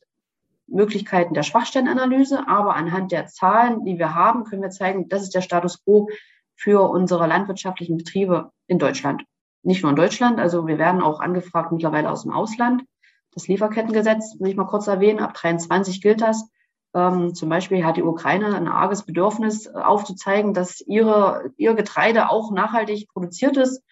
Möglichkeiten 0.67 1.35
der 1.35 1.43
Schwachstellenanalyse, 1.43 2.49
aber 2.49 2.75
anhand 2.75 3.13
der 3.13 3.27
Zahlen, 3.27 3.85
die 3.85 3.99
wir 3.99 4.15
haben, 4.15 4.45
können 4.45 4.63
wir 4.63 4.71
zeigen, 4.71 5.09
das 5.09 5.23
ist 5.23 5.35
der 5.35 5.43
Status 5.43 5.85
quo 5.85 6.09
für 6.57 6.89
unsere 6.89 7.27
landwirtschaftlichen 7.27 7.97
Betriebe 7.97 8.51
in 8.67 8.79
Deutschland. 8.79 9.25
Nicht 9.63 9.83
nur 9.83 9.91
in 9.91 9.97
Deutschland, 9.97 10.41
also 10.41 10.67
wir 10.67 10.79
werden 10.79 11.03
auch 11.03 11.21
angefragt 11.21 11.73
mittlerweile 11.73 12.11
aus 12.11 12.23
dem 12.23 12.33
Ausland. 12.33 12.85
Das 13.33 13.49
Lieferkettengesetz, 13.49 14.37
will 14.39 14.51
ich 14.51 14.57
mal 14.57 14.67
kurz 14.67 14.87
erwähnen, 14.87 15.21
ab 15.21 15.35
23 15.35 16.01
gilt 16.01 16.21
das. 16.21 16.49
Ähm, 16.95 17.35
zum 17.35 17.49
Beispiel 17.49 17.85
hat 17.85 17.97
die 17.97 18.03
Ukraine 18.03 18.55
ein 18.55 18.69
arges 18.69 19.05
Bedürfnis 19.05 19.67
äh, 19.67 19.73
aufzuzeigen, 19.73 20.55
dass 20.55 20.81
ihre, 20.81 21.51
ihr 21.57 21.75
Getreide 21.75 22.31
auch 22.31 22.53
nachhaltig 22.53 23.09
produziert 23.09 23.57
ist 23.57 23.83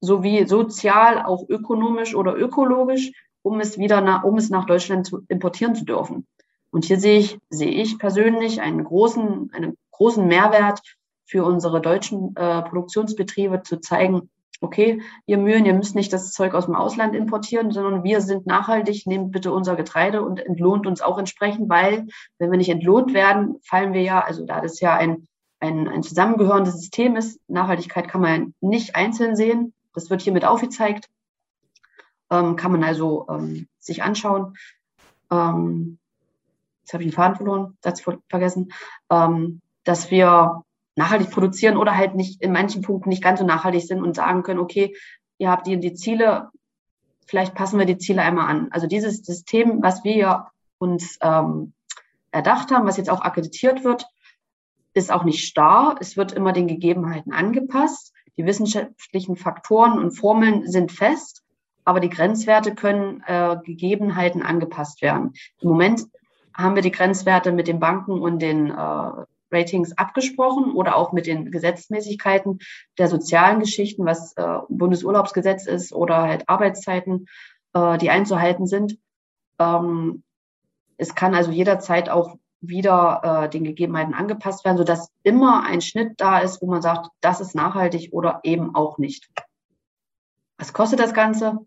sowie 0.00 0.46
sozial, 0.46 1.22
auch 1.24 1.48
ökonomisch 1.48 2.14
oder 2.14 2.36
ökologisch, 2.36 3.12
um 3.42 3.60
es 3.60 3.78
wieder 3.78 4.00
nach, 4.00 4.24
um 4.24 4.36
es 4.36 4.50
nach 4.50 4.66
Deutschland 4.66 5.06
zu 5.06 5.22
importieren 5.28 5.74
zu 5.74 5.84
dürfen. 5.84 6.26
Und 6.70 6.84
hier 6.84 7.00
sehe 7.00 7.18
ich, 7.18 7.38
sehe 7.50 7.70
ich 7.70 7.98
persönlich 7.98 8.60
einen 8.60 8.84
großen, 8.84 9.50
einen 9.52 9.76
großen 9.90 10.26
Mehrwert 10.26 10.80
für 11.26 11.44
unsere 11.44 11.80
deutschen 11.80 12.34
äh, 12.36 12.62
Produktionsbetriebe 12.62 13.62
zu 13.62 13.80
zeigen, 13.80 14.30
okay, 14.60 15.02
ihr 15.26 15.38
Mühlen, 15.38 15.64
ihr 15.64 15.74
müsst 15.74 15.94
nicht 15.94 16.12
das 16.12 16.32
Zeug 16.32 16.54
aus 16.54 16.66
dem 16.66 16.74
Ausland 16.74 17.14
importieren, 17.14 17.70
sondern 17.70 18.04
wir 18.04 18.20
sind 18.20 18.46
nachhaltig, 18.46 19.06
nehmt 19.06 19.32
bitte 19.32 19.52
unser 19.52 19.74
Getreide 19.74 20.22
und 20.22 20.38
entlohnt 20.38 20.86
uns 20.86 21.00
auch 21.00 21.18
entsprechend, 21.18 21.68
weil 21.68 22.06
wenn 22.38 22.50
wir 22.50 22.58
nicht 22.58 22.68
entlohnt 22.68 23.14
werden, 23.14 23.56
fallen 23.62 23.92
wir 23.92 24.02
ja, 24.02 24.20
also 24.20 24.44
da 24.44 24.60
das 24.60 24.80
ja 24.80 24.96
ein, 24.96 25.26
ein, 25.60 25.88
ein 25.88 26.02
zusammengehörendes 26.02 26.74
System 26.74 27.16
ist, 27.16 27.40
Nachhaltigkeit 27.48 28.08
kann 28.08 28.20
man 28.20 28.54
nicht 28.60 28.96
einzeln 28.96 29.34
sehen, 29.34 29.72
das 29.94 30.10
wird 30.10 30.22
hiermit 30.22 30.44
aufgezeigt. 30.44 31.08
Ähm, 32.30 32.56
kann 32.56 32.72
man 32.72 32.84
also 32.84 33.26
ähm, 33.28 33.68
sich 33.78 34.02
anschauen. 34.02 34.54
Ähm, 35.30 35.98
jetzt 36.82 36.92
habe 36.92 37.02
ich 37.02 37.10
den 37.10 37.14
Faden 37.14 37.36
verloren, 37.36 37.76
Satz 37.82 38.02
vergessen, 38.28 38.72
ähm, 39.10 39.60
dass 39.84 40.10
wir 40.10 40.62
nachhaltig 40.96 41.30
produzieren 41.30 41.76
oder 41.76 41.96
halt 41.96 42.14
nicht 42.14 42.42
in 42.42 42.52
manchen 42.52 42.82
Punkten 42.82 43.08
nicht 43.08 43.22
ganz 43.22 43.40
so 43.40 43.46
nachhaltig 43.46 43.82
sind 43.82 44.02
und 44.02 44.14
sagen 44.14 44.42
können, 44.42 44.60
okay, 44.60 44.94
ihr 45.38 45.50
habt 45.50 45.66
die, 45.66 45.78
die 45.80 45.94
Ziele, 45.94 46.50
vielleicht 47.26 47.54
passen 47.54 47.78
wir 47.78 47.86
die 47.86 47.98
Ziele 47.98 48.22
einmal 48.22 48.48
an. 48.48 48.68
Also 48.70 48.86
dieses 48.86 49.18
System, 49.24 49.82
was 49.82 50.04
wir 50.04 50.48
uns 50.78 51.18
ähm, 51.22 51.72
erdacht 52.30 52.70
haben, 52.70 52.86
was 52.86 52.96
jetzt 52.96 53.10
auch 53.10 53.22
akkreditiert 53.22 53.84
wird, 53.84 54.06
ist 54.92 55.12
auch 55.12 55.24
nicht 55.24 55.46
starr. 55.46 55.96
Es 56.00 56.16
wird 56.16 56.32
immer 56.32 56.52
den 56.52 56.66
Gegebenheiten 56.66 57.32
angepasst. 57.32 58.12
Die 58.36 58.46
wissenschaftlichen 58.46 59.36
Faktoren 59.36 59.98
und 59.98 60.12
Formeln 60.12 60.66
sind 60.70 60.92
fest, 60.92 61.42
aber 61.84 62.00
die 62.00 62.08
Grenzwerte 62.08 62.74
können 62.74 63.22
äh, 63.26 63.56
Gegebenheiten 63.64 64.42
angepasst 64.42 65.02
werden. 65.02 65.34
Im 65.60 65.70
Moment 65.70 66.06
haben 66.54 66.74
wir 66.74 66.82
die 66.82 66.92
Grenzwerte 66.92 67.52
mit 67.52 67.68
den 67.68 67.80
Banken 67.80 68.20
und 68.20 68.40
den 68.40 68.70
äh, 68.70 69.10
Ratings 69.52 69.96
abgesprochen 69.98 70.72
oder 70.72 70.96
auch 70.96 71.12
mit 71.12 71.26
den 71.26 71.50
Gesetzmäßigkeiten 71.50 72.60
der 72.98 73.08
sozialen 73.08 73.60
Geschichten, 73.60 74.04
was 74.04 74.34
äh, 74.36 74.58
Bundesurlaubsgesetz 74.68 75.66
ist 75.66 75.92
oder 75.92 76.22
halt 76.22 76.48
Arbeitszeiten, 76.48 77.26
äh, 77.74 77.98
die 77.98 78.10
einzuhalten 78.10 78.66
sind. 78.66 78.98
Ähm, 79.58 80.22
es 80.96 81.14
kann 81.14 81.34
also 81.34 81.50
jederzeit 81.50 82.08
auch 82.08 82.36
wieder 82.60 83.44
äh, 83.44 83.48
den 83.48 83.64
Gegebenheiten 83.64 84.14
angepasst 84.14 84.64
werden, 84.64 84.78
sodass 84.78 85.10
immer 85.22 85.64
ein 85.64 85.80
Schnitt 85.80 86.20
da 86.20 86.38
ist, 86.38 86.60
wo 86.60 86.66
man 86.66 86.82
sagt, 86.82 87.08
das 87.20 87.40
ist 87.40 87.54
nachhaltig 87.54 88.12
oder 88.12 88.40
eben 88.42 88.74
auch 88.74 88.98
nicht. 88.98 89.28
Was 90.58 90.72
kostet 90.72 91.00
das 91.00 91.14
Ganze? 91.14 91.66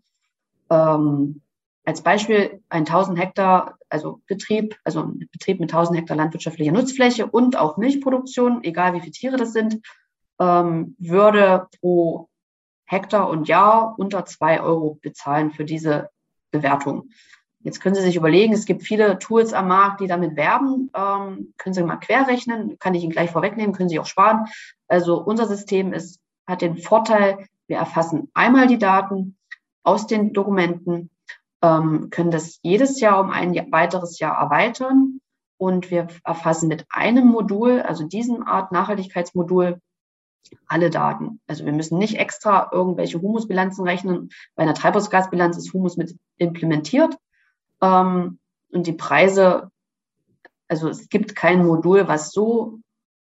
Ähm, 0.70 1.42
als 1.84 2.02
Beispiel 2.02 2.62
ein 2.68 2.86
1000 2.86 3.18
Hektar, 3.18 3.78
also 3.88 4.22
Betrieb, 4.26 4.78
also 4.84 5.00
ein 5.00 5.28
Betrieb 5.30 5.60
mit 5.60 5.72
1000 5.72 5.98
Hektar 5.98 6.16
landwirtschaftlicher 6.16 6.72
Nutzfläche 6.72 7.26
und 7.26 7.56
auch 7.56 7.76
Milchproduktion, 7.76 8.64
egal 8.64 8.94
wie 8.94 9.00
viele 9.00 9.12
Tiere 9.12 9.36
das 9.36 9.52
sind, 9.52 9.80
ähm, 10.40 10.96
würde 10.98 11.68
pro 11.80 12.28
Hektar 12.86 13.28
und 13.28 13.48
Jahr 13.48 13.94
unter 13.98 14.24
zwei 14.24 14.60
Euro 14.60 14.98
bezahlen 15.02 15.50
für 15.50 15.64
diese 15.64 16.10
Bewertung. 16.50 17.10
Jetzt 17.64 17.80
können 17.80 17.94
Sie 17.94 18.02
sich 18.02 18.14
überlegen, 18.14 18.52
es 18.52 18.66
gibt 18.66 18.82
viele 18.82 19.18
Tools 19.18 19.54
am 19.54 19.68
Markt, 19.68 20.00
die 20.02 20.06
damit 20.06 20.36
werben. 20.36 20.90
Ähm, 20.94 21.54
können 21.56 21.72
Sie 21.72 21.82
mal 21.82 21.96
querrechnen, 21.96 22.78
kann 22.78 22.94
ich 22.94 23.02
Ihnen 23.02 23.12
gleich 23.12 23.30
vorwegnehmen, 23.30 23.74
können 23.74 23.88
Sie 23.88 23.98
auch 23.98 24.06
sparen. 24.06 24.46
Also 24.86 25.20
unser 25.20 25.46
System 25.46 25.94
ist, 25.94 26.20
hat 26.46 26.60
den 26.60 26.76
Vorteil, 26.76 27.46
wir 27.66 27.78
erfassen 27.78 28.30
einmal 28.34 28.66
die 28.66 28.76
Daten 28.76 29.38
aus 29.82 30.06
den 30.06 30.34
Dokumenten, 30.34 31.08
ähm, 31.62 32.10
können 32.10 32.30
das 32.30 32.58
jedes 32.62 33.00
Jahr 33.00 33.18
um 33.18 33.30
ein 33.30 33.54
weiteres 33.72 34.18
Jahr 34.18 34.36
erweitern 34.38 35.20
und 35.56 35.90
wir 35.90 36.08
erfassen 36.22 36.68
mit 36.68 36.84
einem 36.90 37.26
Modul, 37.26 37.80
also 37.80 38.04
diesem 38.04 38.46
Art 38.46 38.72
Nachhaltigkeitsmodul, 38.72 39.80
alle 40.66 40.90
Daten. 40.90 41.40
Also 41.46 41.64
wir 41.64 41.72
müssen 41.72 41.96
nicht 41.96 42.18
extra 42.18 42.68
irgendwelche 42.70 43.22
Humusbilanzen 43.22 43.86
rechnen. 43.86 44.28
Bei 44.54 44.64
einer 44.64 44.74
Treibhausgasbilanz 44.74 45.56
ist 45.56 45.72
Humus 45.72 45.96
mit 45.96 46.14
implementiert. 46.36 47.16
Ähm, 47.84 48.38
und 48.72 48.86
die 48.86 48.92
Preise, 48.92 49.70
also 50.68 50.88
es 50.88 51.08
gibt 51.08 51.36
kein 51.36 51.64
Modul, 51.64 52.08
was 52.08 52.32
so 52.32 52.78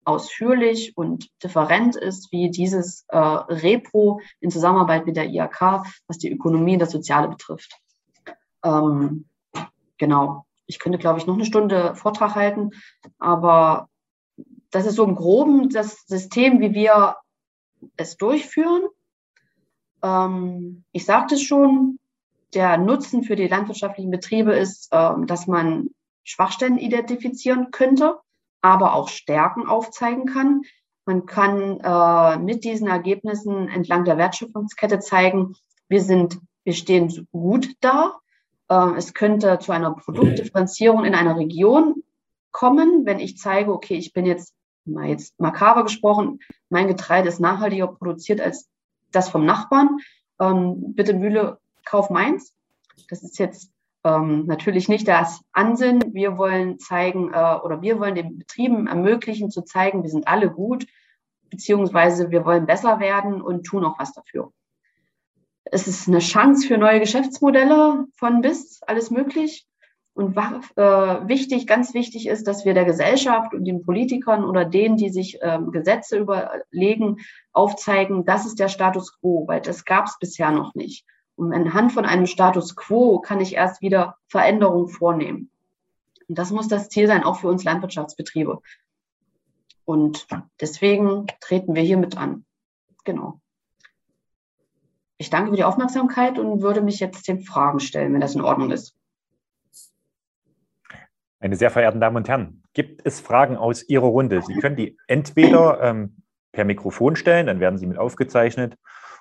ausführlich 0.04 0.96
und 0.96 1.28
different 1.42 1.94
ist 1.94 2.32
wie 2.32 2.50
dieses 2.50 3.04
äh, 3.08 3.18
Repro 3.18 4.20
in 4.40 4.50
Zusammenarbeit 4.50 5.04
mit 5.04 5.16
der 5.16 5.28
IAK, 5.28 5.84
was 6.06 6.18
die 6.18 6.32
Ökonomie 6.32 6.74
und 6.74 6.78
das 6.78 6.92
Soziale 6.92 7.28
betrifft. 7.28 7.78
Ähm, 8.64 9.26
genau. 9.98 10.46
Ich 10.66 10.78
könnte, 10.78 10.98
glaube 10.98 11.18
ich, 11.18 11.26
noch 11.26 11.34
eine 11.34 11.44
Stunde 11.44 11.94
Vortrag 11.94 12.34
halten, 12.34 12.70
aber 13.18 13.88
das 14.70 14.86
ist 14.86 14.96
so 14.96 15.04
im 15.04 15.14
Groben 15.14 15.68
das 15.70 16.06
System, 16.06 16.60
wie 16.60 16.72
wir 16.74 17.16
es 17.96 18.16
durchführen. 18.16 18.82
Ähm, 20.02 20.84
ich 20.92 21.04
sagte 21.04 21.34
es 21.34 21.42
schon, 21.42 21.98
der 22.54 22.78
Nutzen 22.78 23.22
für 23.22 23.36
die 23.36 23.48
landwirtschaftlichen 23.48 24.10
Betriebe 24.10 24.52
ist, 24.52 24.92
äh, 24.92 25.10
dass 25.26 25.46
man 25.46 25.90
Schwachstellen 26.24 26.78
identifizieren 26.78 27.70
könnte, 27.70 28.18
aber 28.60 28.94
auch 28.94 29.08
Stärken 29.08 29.66
aufzeigen 29.66 30.26
kann. 30.26 30.62
Man 31.06 31.24
kann 31.26 31.80
äh, 31.80 32.38
mit 32.38 32.64
diesen 32.64 32.88
Ergebnissen 32.88 33.68
entlang 33.68 34.04
der 34.04 34.18
Wertschöpfungskette 34.18 34.98
zeigen, 34.98 35.54
wir 35.88 36.02
sind, 36.02 36.38
wir 36.64 36.74
stehen 36.74 37.26
gut 37.32 37.74
da. 37.80 38.18
Äh, 38.68 38.96
es 38.96 39.14
könnte 39.14 39.58
zu 39.58 39.72
einer 39.72 39.92
Produktdifferenzierung 39.92 41.04
in 41.04 41.14
einer 41.14 41.36
Region 41.36 42.02
kommen, 42.50 43.06
wenn 43.06 43.20
ich 43.20 43.38
zeige, 43.38 43.72
okay, 43.72 43.94
ich 43.94 44.12
bin 44.12 44.26
jetzt 44.26 44.54
mal 44.84 45.06
jetzt 45.06 45.38
makaber 45.38 45.82
gesprochen, 45.84 46.40
mein 46.68 46.88
Getreide 46.88 47.28
ist 47.28 47.40
nachhaltiger 47.40 47.86
produziert 47.86 48.40
als 48.40 48.68
das 49.12 49.28
vom 49.28 49.44
Nachbarn. 49.44 49.98
Ähm, 50.40 50.94
bitte 50.94 51.14
Mühle, 51.14 51.58
kauf 51.88 52.10
meins. 52.10 52.54
Das 53.08 53.22
ist 53.22 53.38
jetzt 53.38 53.72
ähm, 54.04 54.46
natürlich 54.46 54.88
nicht 54.88 55.08
das 55.08 55.40
Ansinnen. 55.52 56.14
Wir 56.14 56.38
wollen 56.38 56.78
zeigen 56.78 57.32
äh, 57.32 57.56
oder 57.62 57.80
wir 57.82 57.98
wollen 57.98 58.14
den 58.14 58.38
Betrieben 58.38 58.86
ermöglichen 58.86 59.50
zu 59.50 59.62
zeigen, 59.62 60.02
wir 60.02 60.10
sind 60.10 60.28
alle 60.28 60.50
gut, 60.50 60.86
beziehungsweise 61.50 62.30
wir 62.30 62.44
wollen 62.44 62.66
besser 62.66 63.00
werden 63.00 63.40
und 63.40 63.64
tun 63.64 63.84
auch 63.84 63.98
was 63.98 64.12
dafür. 64.12 64.52
Es 65.64 65.86
ist 65.86 66.08
eine 66.08 66.20
Chance 66.20 66.66
für 66.66 66.78
neue 66.78 67.00
Geschäftsmodelle 67.00 68.06
von 68.14 68.40
bis, 68.40 68.82
alles 68.82 69.10
möglich. 69.10 69.66
Und 70.14 70.36
äh, 70.36 70.82
wichtig, 70.82 71.68
ganz 71.68 71.94
wichtig 71.94 72.26
ist, 72.26 72.48
dass 72.48 72.64
wir 72.64 72.74
der 72.74 72.84
Gesellschaft 72.84 73.54
und 73.54 73.64
den 73.64 73.84
Politikern 73.84 74.44
oder 74.44 74.64
denen, 74.64 74.96
die 74.96 75.10
sich 75.10 75.40
äh, 75.40 75.60
Gesetze 75.70 76.18
überlegen, 76.18 77.18
aufzeigen, 77.52 78.24
das 78.24 78.44
ist 78.44 78.58
der 78.58 78.68
Status 78.68 79.16
quo, 79.20 79.46
weil 79.46 79.60
das 79.60 79.84
gab 79.84 80.06
es 80.06 80.18
bisher 80.18 80.50
noch 80.50 80.74
nicht. 80.74 81.04
Anhand 81.38 81.92
von 81.92 82.04
einem 82.04 82.26
Status 82.26 82.76
quo 82.76 83.20
kann 83.20 83.40
ich 83.40 83.54
erst 83.54 83.80
wieder 83.80 84.16
Veränderungen 84.26 84.88
vornehmen. 84.88 85.50
Und 86.28 86.38
das 86.38 86.50
muss 86.50 86.68
das 86.68 86.88
Ziel 86.88 87.06
sein, 87.06 87.24
auch 87.24 87.40
für 87.40 87.48
uns 87.48 87.64
Landwirtschaftsbetriebe. 87.64 88.60
Und 89.84 90.26
deswegen 90.60 91.26
treten 91.40 91.74
wir 91.74 91.82
hier 91.82 91.96
mit 91.96 92.18
an. 92.18 92.44
Genau. 93.04 93.40
Ich 95.16 95.30
danke 95.30 95.50
für 95.50 95.56
die 95.56 95.64
Aufmerksamkeit 95.64 96.38
und 96.38 96.60
würde 96.60 96.80
mich 96.80 97.00
jetzt 97.00 97.26
den 97.26 97.40
Fragen 97.40 97.80
stellen, 97.80 98.12
wenn 98.12 98.20
das 98.20 98.34
in 98.34 98.42
Ordnung 98.42 98.70
ist. 98.70 98.94
Meine 101.40 101.56
sehr 101.56 101.70
verehrten 101.70 102.00
Damen 102.00 102.16
und 102.16 102.28
Herren, 102.28 102.62
gibt 102.74 103.00
es 103.04 103.20
Fragen 103.20 103.56
aus 103.56 103.88
Ihrer 103.88 104.06
Runde? 104.06 104.42
Sie 104.42 104.54
können 104.54 104.76
die 104.76 104.96
entweder 105.06 105.80
ähm, 105.82 106.16
per 106.52 106.64
Mikrofon 106.64 107.16
stellen, 107.16 107.46
dann 107.46 107.60
werden 107.60 107.78
sie 107.78 107.86
mit 107.86 107.98
aufgezeichnet, 107.98 108.76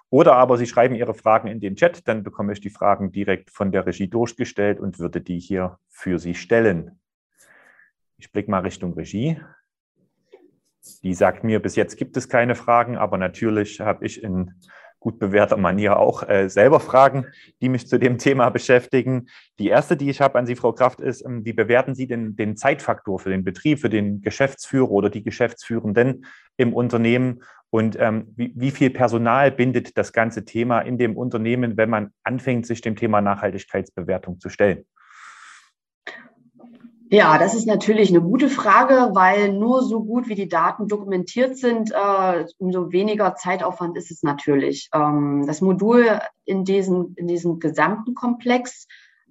oder 0.09 0.33
aber 0.35 0.57
Sie 0.57 0.65
schreiben 0.65 0.95
Ihre 0.95 1.13
Fragen 1.13 1.47
in 1.47 1.59
den 1.59 1.75
Chat, 1.75 2.07
dann 2.07 2.23
bekomme 2.23 2.53
ich 2.53 2.61
die 2.61 2.69
Fragen 2.69 3.11
direkt 3.11 3.49
von 3.49 3.71
der 3.71 3.85
Regie 3.85 4.07
durchgestellt 4.07 4.79
und 4.79 4.99
würde 4.99 5.21
die 5.21 5.39
hier 5.39 5.79
für 5.89 6.19
Sie 6.19 6.33
stellen. 6.33 6.99
Ich 8.17 8.31
blicke 8.31 8.49
mal 8.49 8.61
Richtung 8.61 8.93
Regie. 8.93 9.39
Die 11.03 11.13
sagt 11.13 11.43
mir, 11.43 11.61
bis 11.61 11.75
jetzt 11.75 11.97
gibt 11.97 12.15
es 12.15 12.29
keine 12.29 12.55
Fragen, 12.55 12.97
aber 12.97 13.17
natürlich 13.17 13.81
habe 13.81 14.05
ich 14.05 14.23
in 14.23 14.53
gut 14.99 15.19
bewährter 15.19 15.57
Manier 15.57 15.97
auch 15.97 16.27
äh, 16.27 16.49
selber 16.49 16.79
Fragen, 16.79 17.27
die 17.61 17.69
mich 17.69 17.87
zu 17.87 17.99
dem 17.99 18.17
Thema 18.17 18.49
beschäftigen. 18.49 19.27
Die 19.59 19.67
erste, 19.67 19.95
die 19.95 20.09
ich 20.09 20.21
habe 20.21 20.39
an 20.39 20.45
Sie, 20.45 20.55
Frau 20.55 20.73
Kraft, 20.73 21.01
ist, 21.01 21.23
ähm, 21.23 21.45
wie 21.45 21.53
bewerten 21.53 21.93
Sie 21.93 22.07
denn 22.07 22.35
den 22.35 22.57
Zeitfaktor 22.57 23.19
für 23.19 23.29
den 23.29 23.43
Betrieb, 23.43 23.79
für 23.79 23.89
den 23.89 24.21
Geschäftsführer 24.21 24.91
oder 24.91 25.09
die 25.09 25.23
Geschäftsführenden 25.23 26.25
im 26.57 26.73
Unternehmen? 26.73 27.43
Und 27.69 27.97
ähm, 27.99 28.33
wie, 28.35 28.53
wie 28.55 28.71
viel 28.71 28.89
Personal 28.89 29.51
bindet 29.51 29.97
das 29.97 30.13
ganze 30.13 30.45
Thema 30.45 30.79
in 30.79 30.97
dem 30.97 31.17
Unternehmen, 31.17 31.77
wenn 31.77 31.89
man 31.89 32.11
anfängt, 32.23 32.65
sich 32.65 32.81
dem 32.81 32.95
Thema 32.95 33.21
Nachhaltigkeitsbewertung 33.21 34.39
zu 34.39 34.49
stellen? 34.49 34.85
Ja, 37.09 37.37
das 37.37 37.53
ist 37.53 37.67
natürlich 37.67 38.09
eine 38.09 38.21
gute 38.21 38.49
Frage, 38.49 39.11
weil 39.13 39.53
nur 39.53 39.81
so 39.83 40.03
gut 40.03 40.27
wie 40.27 40.35
die 40.35 40.49
Daten 40.49 40.89
dokumentiert 40.89 41.57
sind, 41.57 41.91
äh, 41.91 42.45
umso 42.57 42.91
weniger 42.91 43.35
Zeitaufwand 43.35 43.97
ist 43.97 44.11
es 44.11 44.23
natürlich. 44.23 44.89
Ähm, 44.93 45.45
das 45.47 45.61
Modul 45.61 46.19
in 46.43 46.65
diesem, 46.65 47.13
in 47.15 47.27
diesem 47.27 47.59
gesamten 47.59 48.13
Komplex 48.13 48.87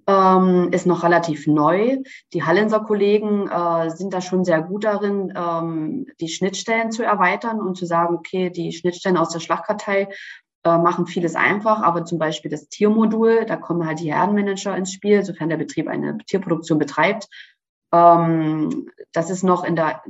ähm, 0.07 0.69
ist 0.71 0.85
noch 0.85 1.03
relativ 1.03 1.47
neu. 1.47 1.97
Die 2.33 2.43
Hallenser 2.43 2.79
Kollegen 2.79 3.47
äh, 3.47 3.89
sind 3.89 4.13
da 4.13 4.21
schon 4.21 4.45
sehr 4.45 4.61
gut 4.61 4.85
darin, 4.85 5.33
ähm, 5.35 6.07
die 6.19 6.29
Schnittstellen 6.29 6.91
zu 6.91 7.03
erweitern 7.03 7.59
und 7.59 7.75
zu 7.75 7.85
sagen, 7.85 8.15
okay, 8.15 8.49
die 8.49 8.71
Schnittstellen 8.71 9.17
aus 9.17 9.29
der 9.29 9.39
Schlachtkartei 9.39 10.09
äh, 10.63 10.77
machen 10.77 11.07
vieles 11.07 11.35
einfach, 11.35 11.81
aber 11.83 12.05
zum 12.05 12.19
Beispiel 12.19 12.49
das 12.49 12.69
Tiermodul, 12.69 13.45
da 13.45 13.57
kommen 13.57 13.85
halt 13.85 13.99
die 13.99 14.13
Herrenmanager 14.13 14.75
ins 14.75 14.93
Spiel, 14.93 15.23
sofern 15.23 15.49
der 15.49 15.57
Betrieb 15.57 15.87
eine 15.87 16.17
Tierproduktion 16.19 16.79
betreibt 16.79 17.27
ähm, 17.91 18.89
das 19.13 19.29
ist 19.29 19.43
noch 19.43 19.63
in 19.63 19.75
der 19.75 20.01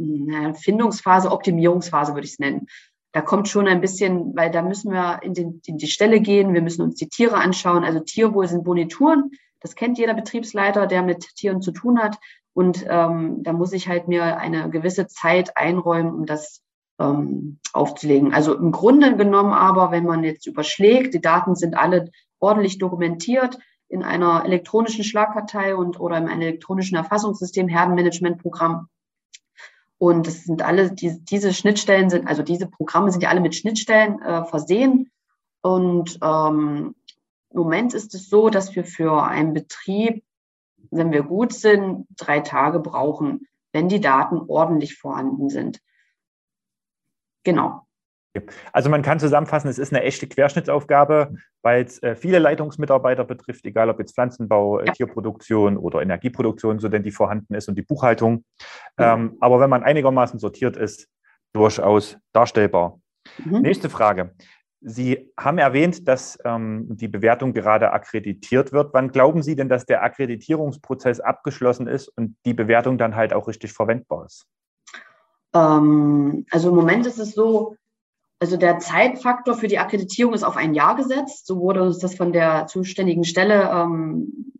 Findungsphase, 0.55 1.31
Optimierungsphase 1.31 2.13
würde 2.13 2.25
ich 2.25 2.33
es 2.33 2.39
nennen. 2.39 2.67
Da 3.13 3.21
kommt 3.21 3.47
schon 3.47 3.67
ein 3.67 3.81
bisschen, 3.81 4.35
weil 4.35 4.51
da 4.51 4.61
müssen 4.61 4.91
wir 4.91 5.21
in, 5.23 5.33
den, 5.33 5.61
in 5.65 5.77
die 5.77 5.87
Stelle 5.87 6.19
gehen, 6.19 6.53
wir 6.53 6.61
müssen 6.61 6.81
uns 6.81 6.95
die 6.95 7.09
Tiere 7.09 7.35
anschauen. 7.35 7.83
Also 7.83 7.99
Tierwohl 7.99 8.47
sind 8.47 8.63
Bonituren, 8.63 9.31
das 9.59 9.75
kennt 9.75 9.97
jeder 9.97 10.13
Betriebsleiter, 10.13 10.87
der 10.87 11.01
mit 11.01 11.35
Tieren 11.35 11.61
zu 11.61 11.71
tun 11.71 11.99
hat. 11.99 12.17
Und 12.53 12.85
ähm, 12.89 13.43
da 13.43 13.53
muss 13.53 13.73
ich 13.73 13.87
halt 13.87 14.07
mir 14.07 14.37
eine 14.37 14.69
gewisse 14.69 15.07
Zeit 15.07 15.57
einräumen, 15.57 16.13
um 16.13 16.25
das 16.25 16.63
ähm, 16.99 17.59
aufzulegen. 17.73 18.33
Also 18.33 18.55
im 18.55 18.71
Grunde 18.71 19.15
genommen 19.15 19.53
aber, 19.53 19.91
wenn 19.91 20.05
man 20.05 20.23
jetzt 20.23 20.47
überschlägt, 20.47 21.13
die 21.13 21.21
Daten 21.21 21.55
sind 21.55 21.77
alle 21.77 22.09
ordentlich 22.39 22.77
dokumentiert, 22.77 23.57
in 23.89 24.03
einer 24.03 24.43
elektronischen 24.43 25.03
Schlagkartei 25.03 25.75
und 25.75 25.99
oder 25.99 26.17
in 26.17 26.27
einem 26.27 26.41
elektronischen 26.41 26.97
Erfassungssystem, 26.97 27.67
Herdenmanagementprogramm. 27.67 28.87
Und 29.97 30.27
es 30.27 30.43
sind 30.43 30.61
alle, 30.61 30.91
die, 30.91 31.23
diese 31.23 31.53
Schnittstellen 31.53 32.09
sind, 32.09 32.27
also 32.27 32.43
diese 32.43 32.67
Programme 32.67 33.11
sind 33.11 33.23
ja 33.23 33.29
alle 33.29 33.41
mit 33.41 33.55
Schnittstellen 33.55 34.21
äh, 34.21 34.43
versehen. 34.45 35.09
Und 35.61 36.19
ähm, 36.21 36.95
im 37.57 37.63
Moment 37.63 37.93
ist 37.95 38.13
es 38.13 38.29
so, 38.29 38.49
dass 38.49 38.75
wir 38.75 38.85
für 38.85 39.23
einen 39.23 39.53
Betrieb, 39.53 40.23
wenn 40.91 41.11
wir 41.11 41.23
gut 41.23 41.53
sind, 41.53 42.05
drei 42.15 42.39
Tage 42.39 42.79
brauchen, 42.79 43.47
wenn 43.73 43.89
die 43.89 43.99
Daten 43.99 44.39
ordentlich 44.47 44.97
vorhanden 44.97 45.49
sind. 45.49 45.81
Genau. 47.43 47.81
Also 48.71 48.91
man 48.91 49.01
kann 49.01 49.19
zusammenfassen, 49.19 49.67
es 49.69 49.79
ist 49.79 49.91
eine 49.91 50.03
echte 50.03 50.27
Querschnittsaufgabe, 50.27 51.33
weil 51.63 51.83
es 51.83 52.01
äh, 52.03 52.15
viele 52.15 52.37
Leitungsmitarbeiter 52.37 53.23
betrifft, 53.23 53.65
egal 53.65 53.89
ob 53.89 53.97
jetzt 53.97 54.13
Pflanzenbau, 54.13 54.79
ja. 54.81 54.91
Tierproduktion 54.91 55.77
oder 55.77 56.03
Energieproduktion, 56.03 56.77
so 56.77 56.87
denn 56.87 57.01
die 57.01 57.11
vorhanden 57.11 57.55
ist 57.55 57.67
und 57.67 57.75
die 57.75 57.81
Buchhaltung. 57.81 58.45
Ja. 58.99 59.15
Ähm, 59.15 59.37
aber 59.39 59.59
wenn 59.59 59.71
man 59.71 59.83
einigermaßen 59.83 60.37
sortiert 60.37 60.77
ist, 60.77 61.09
durchaus 61.53 62.19
darstellbar. 62.33 62.99
Mhm. 63.43 63.61
Nächste 63.61 63.89
Frage. 63.89 64.35
Sie 64.81 65.31
haben 65.37 65.57
erwähnt, 65.57 66.07
dass 66.07 66.37
ähm, 66.45 66.85
die 66.89 67.07
Bewertung 67.07 67.53
gerade 67.53 67.91
akkreditiert 67.91 68.71
wird. 68.71 68.93
Wann 68.93 69.11
glauben 69.11 69.41
Sie 69.41 69.55
denn, 69.55 69.69
dass 69.69 69.85
der 69.85 70.03
Akkreditierungsprozess 70.03 71.19
abgeschlossen 71.19 71.87
ist 71.87 72.09
und 72.09 72.35
die 72.45 72.53
Bewertung 72.53 72.97
dann 72.97 73.15
halt 73.15 73.33
auch 73.33 73.47
richtig 73.47 73.73
verwendbar 73.73 74.25
ist? 74.25 74.45
Ähm, 75.53 76.45
also 76.51 76.69
im 76.69 76.75
Moment 76.75 77.07
ist 77.07 77.17
es 77.17 77.31
so, 77.31 77.75
also 78.39 78.55
der 78.55 78.77
Zeitfaktor 78.77 79.55
für 79.55 79.67
die 79.67 79.79
Akkreditierung 79.79 80.33
ist 80.33 80.43
auf 80.43 80.57
ein 80.57 80.75
Jahr 80.75 80.95
gesetzt. 80.95 81.47
So 81.47 81.59
wurde 81.59 81.81
uns 81.81 81.97
das 81.97 82.15
von 82.15 82.31
der 82.31 82.67
zuständigen 82.67 83.23
Stelle 83.23 83.69
ähm, 83.71 84.53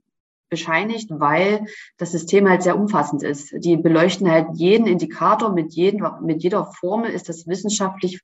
bescheinigt, 0.50 1.10
weil 1.12 1.66
das 1.98 2.12
System 2.12 2.50
halt 2.50 2.64
sehr 2.64 2.78
umfassend 2.78 3.22
ist. 3.22 3.54
Die 3.54 3.78
beleuchten 3.78 4.32
halt 4.32 4.48
jeden 4.54 4.88
Indikator 4.88 5.54
mit, 5.54 5.74
jeden, 5.74 6.04
mit 6.24 6.42
jeder 6.42 6.66
Formel 6.66 7.12
ist 7.12 7.30
das 7.30 7.46
wissenschaftlich 7.46 8.22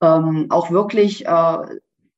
ähm, 0.00 0.46
auch 0.50 0.70
wirklich 0.70 1.26
äh, 1.26 1.58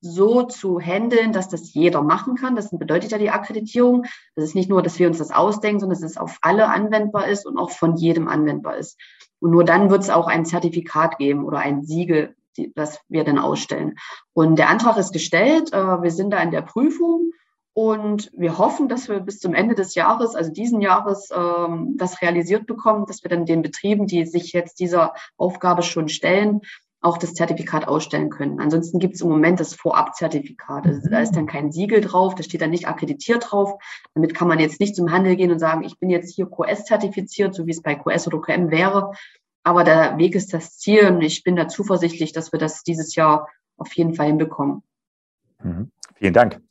so 0.03 0.43
zu 0.43 0.81
handeln, 0.81 1.31
dass 1.31 1.47
das 1.47 1.73
jeder 1.73 2.01
machen 2.01 2.35
kann. 2.35 2.55
Das 2.55 2.69
bedeutet 2.71 3.11
ja 3.11 3.17
die 3.17 3.29
Akkreditierung. 3.29 4.05
Das 4.35 4.43
ist 4.43 4.55
nicht 4.55 4.69
nur, 4.69 4.81
dass 4.81 4.99
wir 4.99 5.07
uns 5.07 5.17
das 5.17 5.31
ausdenken, 5.31 5.79
sondern 5.79 6.01
dass 6.01 6.11
es 6.11 6.17
auf 6.17 6.39
alle 6.41 6.67
anwendbar 6.67 7.27
ist 7.27 7.45
und 7.45 7.57
auch 7.57 7.71
von 7.71 7.95
jedem 7.95 8.27
anwendbar 8.27 8.75
ist. 8.75 8.99
Und 9.39 9.51
nur 9.51 9.63
dann 9.63 9.89
wird 9.89 10.03
es 10.03 10.09
auch 10.09 10.27
ein 10.27 10.45
Zertifikat 10.45 11.17
geben 11.17 11.45
oder 11.45 11.59
ein 11.59 11.83
Siegel, 11.83 12.35
die, 12.57 12.73
das 12.75 12.99
wir 13.07 13.23
dann 13.23 13.39
ausstellen. 13.39 13.95
Und 14.33 14.57
der 14.57 14.69
Antrag 14.69 14.97
ist 14.97 15.13
gestellt. 15.13 15.71
Äh, 15.71 16.01
wir 16.01 16.11
sind 16.11 16.31
da 16.31 16.39
in 16.39 16.51
der 16.51 16.61
Prüfung 16.63 17.31
und 17.73 18.29
wir 18.35 18.57
hoffen, 18.57 18.89
dass 18.89 19.07
wir 19.09 19.19
bis 19.21 19.39
zum 19.39 19.53
Ende 19.53 19.73
des 19.73 19.95
Jahres, 19.95 20.35
also 20.35 20.51
diesen 20.51 20.81
Jahres, 20.81 21.29
ähm, 21.35 21.95
das 21.97 22.21
realisiert 22.21 22.67
bekommen, 22.67 23.05
dass 23.07 23.23
wir 23.23 23.29
dann 23.29 23.45
den 23.45 23.61
Betrieben, 23.61 24.05
die 24.05 24.25
sich 24.25 24.51
jetzt 24.51 24.79
dieser 24.79 25.13
Aufgabe 25.37 25.81
schon 25.81 26.09
stellen, 26.09 26.61
auch 27.03 27.17
das 27.17 27.33
Zertifikat 27.33 27.87
ausstellen 27.87 28.29
können. 28.29 28.59
Ansonsten 28.59 28.97
gibt 28.97 29.15
es 29.15 29.21
im 29.21 29.29
Moment 29.29 29.59
das 29.59 29.75
Vorabzertifikat. 29.75 30.87
Also 30.87 31.09
da 31.09 31.19
ist 31.19 31.35
dann 31.35 31.45
kein 31.45 31.71
Siegel 31.71 31.99
drauf, 31.99 32.33
da 32.33 32.43
steht 32.43 32.61
dann 32.61 32.69
nicht 32.69 32.87
akkreditiert 32.87 33.51
drauf. 33.51 33.73
Damit 34.15 34.33
kann 34.33 34.47
man 34.47 34.59
jetzt 34.59 34.79
nicht 34.79 34.95
zum 34.95 35.11
Handel 35.11 35.35
gehen 35.35 35.51
und 35.51 35.59
sagen, 35.59 35.83
ich 35.83 35.99
bin 35.99 36.09
jetzt 36.09 36.33
hier 36.33 36.45
QS-zertifiziert, 36.45 37.53
so 37.53 37.67
wie 37.67 37.71
es 37.71 37.81
bei 37.81 37.95
QS 37.95 38.27
oder 38.27 38.41
QM 38.41 38.71
wäre. 38.71 39.11
Aber 39.63 39.83
der 39.83 40.17
Weg 40.17 40.33
ist 40.33 40.53
das 40.53 40.77
Ziel 40.77 41.07
und 41.07 41.21
ich 41.21 41.43
bin 41.43 41.57
da 41.57 41.67
zuversichtlich, 41.67 42.31
dass 42.31 42.53
wir 42.53 42.59
das 42.59 42.83
dieses 42.83 43.15
Jahr 43.15 43.49
auf 43.77 43.91
jeden 43.93 44.13
Fall 44.13 44.27
hinbekommen. 44.27 44.81
Mhm. 45.61 45.91
Vielen 46.15 46.33
Dank. 46.33 46.61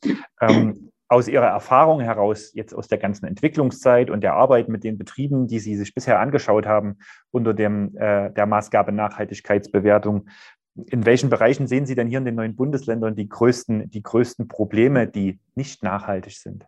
Ähm, 0.41 0.89
aus 1.13 1.27
Ihrer 1.27 1.45
Erfahrung 1.45 2.01
heraus, 2.01 2.51
jetzt 2.53 2.73
aus 2.73 2.87
der 2.87 2.97
ganzen 2.97 3.25
Entwicklungszeit 3.25 4.09
und 4.09 4.21
der 4.21 4.33
Arbeit 4.33 4.67
mit 4.67 4.83
den 4.83 4.97
Betrieben, 4.97 5.47
die 5.47 5.59
Sie 5.59 5.75
sich 5.75 5.93
bisher 5.93 6.19
angeschaut 6.19 6.65
haben, 6.65 6.97
unter 7.31 7.53
dem, 7.53 7.95
äh, 7.95 8.31
der 8.31 8.47
Maßgabe 8.47 8.91
Nachhaltigkeitsbewertung, 8.91 10.27
in 10.75 11.05
welchen 11.05 11.29
Bereichen 11.29 11.67
sehen 11.67 11.85
Sie 11.85 11.93
denn 11.93 12.07
hier 12.07 12.17
in 12.17 12.25
den 12.25 12.35
neuen 12.35 12.55
Bundesländern 12.55 13.15
die 13.15 13.29
größten, 13.29 13.91
die 13.91 14.01
größten 14.01 14.47
Probleme, 14.47 15.07
die 15.07 15.39
nicht 15.53 15.83
nachhaltig 15.83 16.33
sind? 16.33 16.65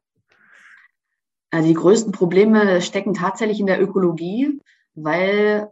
Die 1.51 1.73
größten 1.73 2.11
Probleme 2.11 2.81
stecken 2.81 3.13
tatsächlich 3.13 3.59
in 3.59 3.65
der 3.65 3.81
Ökologie, 3.81 4.59
weil 4.93 5.69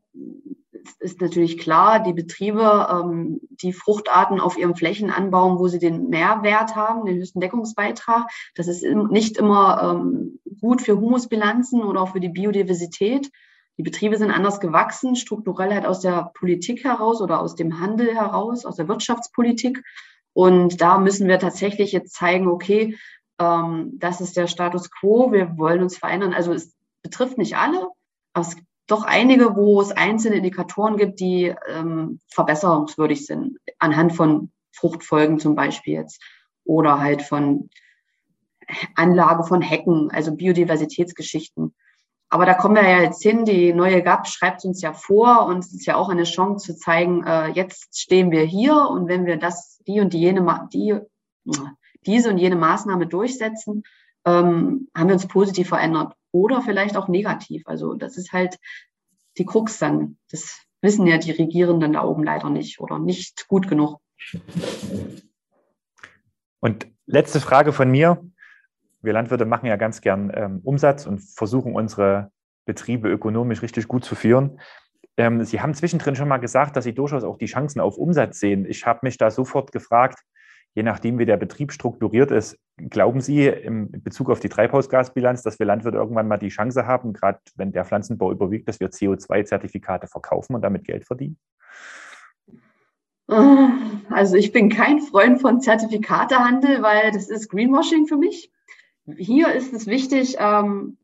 ist 1.00 1.22
natürlich 1.22 1.58
klar, 1.58 2.02
die 2.02 2.14
Betriebe, 2.14 2.88
ähm, 2.92 3.40
die 3.50 3.74
Fruchtarten 3.74 4.40
auf 4.40 4.58
ihren 4.58 4.76
Flächen 4.76 5.10
anbauen, 5.10 5.60
wo 5.60 5.68
sie 5.68 5.80
den 5.80 6.10
Mehrwert 6.10 6.76
haben, 6.76 7.06
den 7.06 7.18
höchsten 7.18 7.40
Deckungsbeitrag. 7.40 8.30
Das 8.56 8.68
ist 8.68 8.84
nicht 8.84 9.38
immer 9.38 9.82
ähm, 9.82 10.40
gut 10.60 10.82
für 10.82 11.00
Humusbilanzen 11.00 11.84
oder 11.84 12.02
auch 12.02 12.12
für 12.14 12.20
die 12.20 12.30
Biodiversität. 12.30 13.32
Die 13.78 13.84
Betriebe 13.84 14.18
sind 14.18 14.32
anders 14.32 14.60
gewachsen, 14.60 15.16
strukturell 15.16 15.74
halt 15.74 15.86
aus 15.86 16.00
der 16.00 16.32
Politik 16.36 16.84
heraus 16.84 17.22
oder 17.22 17.40
aus 17.40 17.56
dem 17.56 17.80
Handel 17.80 18.14
heraus, 18.14 18.66
aus 18.66 18.76
der 18.76 18.88
Wirtschaftspolitik. 18.88 19.84
Und 20.34 20.82
da 20.82 20.98
müssen 20.98 21.28
wir 21.28 21.40
tatsächlich 21.40 21.92
jetzt 21.92 22.14
zeigen, 22.14 22.48
okay, 22.48 22.98
ähm, 23.40 23.94
das 23.96 24.22
ist 24.22 24.38
der 24.38 24.48
Status 24.48 24.92
quo, 24.92 25.32
wir 25.32 25.58
wollen 25.58 25.82
uns 25.82 25.98
verändern. 25.98 26.34
Also 26.34 26.54
es 26.54 26.76
betrifft 27.02 27.38
nicht 27.38 27.58
alle, 27.58 27.88
aber 28.34 28.48
es 28.48 28.56
doch 28.88 29.04
einige, 29.04 29.56
wo 29.56 29.82
es 29.82 29.92
einzelne 29.92 30.38
Indikatoren 30.38 30.98
gibt, 30.98 31.20
die 31.20 31.54
ähm, 31.68 32.20
verbesserungswürdig 32.28 33.26
sind, 33.26 33.58
anhand 33.80 34.14
von 34.14 34.52
Fruchtfolgen 34.72 35.40
zum 35.40 35.56
Beispiel 35.56 35.94
jetzt 35.94 36.22
oder 36.66 37.00
halt 37.00 37.22
von 37.22 37.70
Anlage 38.96 39.44
von 39.44 39.62
Hecken, 39.62 40.10
also 40.12 40.36
Biodiversitätsgeschichten. 40.36 41.74
Aber 42.30 42.46
da 42.46 42.56
kommen 42.56 42.76
wir 42.76 42.90
ja 42.90 43.02
jetzt 43.02 43.22
hin. 43.22 43.46
Die 43.46 43.74
neue 43.74 44.02
GAP 44.02 44.28
schreibt 44.28 44.66
uns 44.66 44.82
ja 44.82 44.94
vor 44.94 45.46
und 45.46 45.60
es 45.60 45.74
ist 45.74 45.86
ja 45.86 45.96
auch 45.96 46.10
eine 46.10 46.24
Chance 46.24 46.74
zu 46.74 46.80
zeigen, 46.80 47.24
äh, 47.26 47.50
jetzt 47.50 48.00
stehen 48.00 48.32
wir 48.32 48.42
hier 48.42 48.76
und 48.76 49.08
wenn 49.08 49.26
wir 49.26 49.38
das, 49.38 49.80
die 49.86 50.00
und 50.00 50.14
die 50.14 50.20
jene, 50.20 50.68
die, 50.74 51.00
diese 52.06 52.30
und 52.30 52.38
jene 52.38 52.56
Maßnahme 52.56 53.06
durchsetzen, 53.06 53.84
ähm, 54.26 54.90
haben 54.96 55.08
wir 55.08 55.14
uns 55.14 55.28
positiv 55.28 55.70
verändert 55.70 56.16
oder 56.34 56.62
vielleicht 56.62 56.98
auch 56.98 57.08
negativ. 57.08 57.64
Also 57.66 57.94
das 57.94 58.18
ist 58.18 58.34
halt 58.34 58.58
die 59.38 59.46
Krux 59.46 59.80
dann. 59.80 60.18
Das 60.30 60.60
wissen 60.82 61.08
ja 61.08 61.18
die 61.18 61.32
Regierenden 61.32 61.94
da 61.94 62.04
oben 62.04 62.24
leider 62.24 62.50
nicht 62.50 62.82
oder 62.82 63.00
nicht 63.00 63.48
gut 63.48 63.70
genug. 63.70 64.00
Und 66.60 66.88
letzte 67.06 67.40
Frage 67.40 67.72
von 67.72 67.90
mir. 67.90 68.22
Wir 69.02 69.14
Landwirte 69.14 69.46
machen 69.46 69.66
ja 69.66 69.76
ganz 69.76 70.02
gern 70.02 70.32
ähm, 70.34 70.62
Umsatz 70.64 71.06
und 71.06 71.20
versuchen 71.20 71.76
unsere 71.76 72.32
Betriebe 72.66 73.10
ökonomisch 73.10 73.62
richtig 73.62 73.88
gut 73.88 74.06
zu 74.06 74.16
führen. 74.16 74.60
Ähm, 75.18 75.44
Sie 75.44 75.62
haben 75.62 75.74
zwischendrin 75.74 76.16
schon 76.16 76.30
mal 76.30 76.38
gesagt, 76.38 76.76
dass 76.76 76.86
Sie 76.86 76.94
durchaus 76.94 77.24
auch 77.24 77.38
die 77.38 77.46
Chancen 77.46 77.82
auf 77.82 77.98
Umsatz 77.98 78.40
sehen. 78.40 78.66
Ich 78.66 78.86
habe 78.86 79.00
mich 79.04 79.18
da 79.18 79.30
sofort 79.30 79.72
gefragt, 79.72 80.20
je 80.76 80.84
nachdem, 80.84 81.20
wie 81.20 81.26
der 81.26 81.38
Betrieb 81.38 81.72
strukturiert 81.72 82.32
ist, 82.32 82.58
glauben 82.78 83.22
Sie 83.22 83.48
in 83.48 83.92
Bezug 84.04 84.30
auf 84.30 84.40
die 84.40 84.50
Treibhausgasbilanz, 84.50 85.44
dass 85.44 85.60
wir 85.60 85.66
Landwirte 85.66 85.98
irgendwann 85.98 86.28
mal 86.28 86.38
die 86.38 86.50
Chance 86.50 86.88
haben, 86.88 87.14
gerade 87.14 87.40
wenn 87.56 87.72
der 87.72 87.86
Pflanzenbau 87.86 88.32
überwiegt, 88.32 88.68
dass 88.68 88.80
wir 88.80 88.90
CO2-Zertifikate 88.90 90.08
verkaufen 90.08 90.56
und 90.56 90.62
damit 90.62 90.86
Geld 90.86 91.06
verdienen? 91.06 91.38
Also 94.10 94.36
ich 94.36 94.52
bin 94.52 94.70
kein 94.70 95.00
Freund 95.00 95.40
von 95.40 95.62
Zertifikatehandel, 95.62 96.82
weil 96.82 97.12
das 97.12 97.30
ist 97.30 97.50
Greenwashing 97.50 98.08
für 98.08 98.18
mich. 98.18 98.52
Hier 99.18 99.54
ist 99.54 99.74
es 99.74 99.88
wichtig, 99.88 100.36
ähm, 100.40 100.98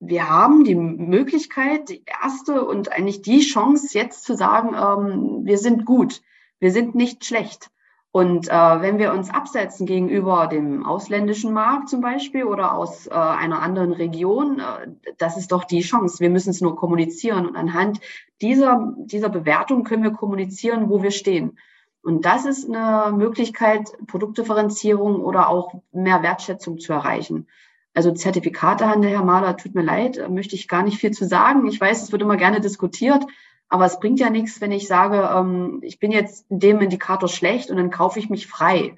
wir 0.00 0.28
haben 0.28 0.64
die 0.64 0.74
Möglichkeit, 0.74 1.90
die 1.90 2.04
erste 2.22 2.64
und 2.64 2.90
eigentlich 2.90 3.22
die 3.22 3.40
Chance, 3.40 3.96
jetzt 3.96 4.24
zu 4.24 4.34
sagen, 4.34 4.74
ähm, 4.74 5.44
wir 5.44 5.58
sind 5.58 5.84
gut, 5.84 6.22
wir 6.58 6.72
sind 6.72 6.94
nicht 6.94 7.24
schlecht. 7.24 7.70
Und 8.12 8.48
äh, 8.48 8.52
wenn 8.52 8.98
wir 8.98 9.12
uns 9.12 9.30
absetzen 9.30 9.86
gegenüber 9.86 10.48
dem 10.48 10.84
ausländischen 10.84 11.52
Markt 11.52 11.88
zum 11.88 12.00
Beispiel 12.00 12.42
oder 12.42 12.74
aus 12.74 13.06
äh, 13.06 13.10
einer 13.10 13.62
anderen 13.62 13.92
Region, 13.92 14.58
äh, 14.58 14.88
das 15.18 15.36
ist 15.36 15.52
doch 15.52 15.62
die 15.62 15.80
Chance. 15.80 16.18
Wir 16.18 16.30
müssen 16.30 16.50
es 16.50 16.60
nur 16.60 16.74
kommunizieren. 16.74 17.46
Und 17.46 17.56
anhand 17.56 18.00
dieser, 18.40 18.94
dieser 19.04 19.28
Bewertung 19.28 19.84
können 19.84 20.02
wir 20.02 20.10
kommunizieren, 20.10 20.90
wo 20.90 21.04
wir 21.04 21.12
stehen. 21.12 21.56
Und 22.02 22.24
das 22.24 22.46
ist 22.46 22.68
eine 22.68 23.16
Möglichkeit, 23.16 23.92
Produktdifferenzierung 24.08 25.20
oder 25.20 25.48
auch 25.48 25.74
mehr 25.92 26.22
Wertschätzung 26.22 26.78
zu 26.78 26.92
erreichen. 26.92 27.46
Also 27.94 28.10
Zertifikatehandel, 28.12 29.10
Herr 29.10 29.24
Mahler, 29.24 29.56
tut 29.56 29.74
mir 29.74 29.82
leid, 29.82 30.28
möchte 30.30 30.56
ich 30.56 30.66
gar 30.66 30.82
nicht 30.82 30.98
viel 30.98 31.10
zu 31.10 31.26
sagen. 31.26 31.66
Ich 31.66 31.80
weiß, 31.80 32.02
es 32.02 32.10
wird 32.10 32.22
immer 32.22 32.36
gerne 32.36 32.60
diskutiert. 32.60 33.24
Aber 33.70 33.86
es 33.86 34.00
bringt 34.00 34.18
ja 34.18 34.30
nichts, 34.30 34.60
wenn 34.60 34.72
ich 34.72 34.88
sage, 34.88 35.30
ähm, 35.32 35.78
ich 35.82 36.00
bin 36.00 36.10
jetzt 36.10 36.50
in 36.50 36.58
dem 36.58 36.80
Indikator 36.80 37.28
schlecht 37.28 37.70
und 37.70 37.76
dann 37.76 37.90
kaufe 37.90 38.18
ich 38.18 38.28
mich 38.28 38.48
frei. 38.48 38.96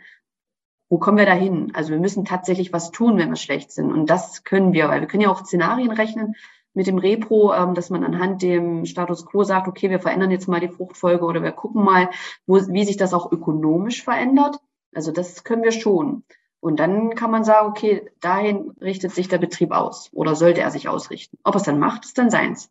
Wo 0.88 0.98
kommen 0.98 1.18
wir 1.18 1.26
da 1.26 1.34
hin? 1.34 1.70
Also 1.74 1.90
wir 1.90 2.00
müssen 2.00 2.24
tatsächlich 2.24 2.72
was 2.72 2.90
tun, 2.90 3.18
wenn 3.18 3.28
wir 3.28 3.36
schlecht 3.36 3.70
sind. 3.70 3.92
Und 3.92 4.06
das 4.08 4.44
können 4.44 4.72
wir, 4.72 4.88
weil 4.88 5.00
wir 5.00 5.08
können 5.08 5.22
ja 5.22 5.30
auch 5.30 5.44
Szenarien 5.44 5.90
rechnen 5.90 6.34
mit 6.72 6.86
dem 6.86 6.96
Repro, 6.96 7.52
ähm, 7.52 7.74
dass 7.74 7.90
man 7.90 8.02
anhand 8.02 8.40
dem 8.40 8.86
Status 8.86 9.26
quo 9.26 9.44
sagt, 9.44 9.68
okay, 9.68 9.90
wir 9.90 10.00
verändern 10.00 10.30
jetzt 10.30 10.48
mal 10.48 10.60
die 10.60 10.68
Fruchtfolge 10.68 11.24
oder 11.24 11.42
wir 11.42 11.52
gucken 11.52 11.84
mal, 11.84 12.08
wo, 12.46 12.56
wie 12.56 12.84
sich 12.84 12.96
das 12.96 13.12
auch 13.12 13.30
ökonomisch 13.30 14.02
verändert. 14.02 14.58
Also 14.94 15.12
das 15.12 15.44
können 15.44 15.62
wir 15.62 15.72
schon. 15.72 16.24
Und 16.60 16.80
dann 16.80 17.14
kann 17.14 17.30
man 17.30 17.44
sagen, 17.44 17.68
okay, 17.68 18.10
dahin 18.20 18.70
richtet 18.80 19.12
sich 19.12 19.28
der 19.28 19.38
Betrieb 19.38 19.72
aus 19.72 20.08
oder 20.14 20.34
sollte 20.34 20.62
er 20.62 20.70
sich 20.70 20.88
ausrichten. 20.88 21.36
Ob 21.44 21.56
er 21.56 21.58
es 21.58 21.64
dann 21.64 21.78
macht, 21.78 22.06
ist 22.06 22.16
dann 22.16 22.30
seins. 22.30 22.70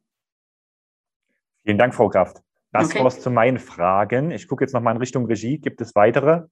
Vielen 1.63 1.78
Dank, 1.78 1.93
Frau 1.93 2.10
Kraft. 2.10 2.41
Das 2.71 2.89
okay. 2.89 3.00
war 3.00 3.08
es 3.08 3.21
zu 3.21 3.30
meinen 3.30 3.60
Fragen. 3.60 4.32
Ich 4.32 4.47
gucke 4.47 4.63
jetzt 4.63 4.74
nochmal 4.74 4.95
in 4.95 5.00
Richtung 5.00 5.26
Regie. 5.26 5.60
Gibt 5.60 5.82
es 5.82 5.95
weitere? 5.95 6.43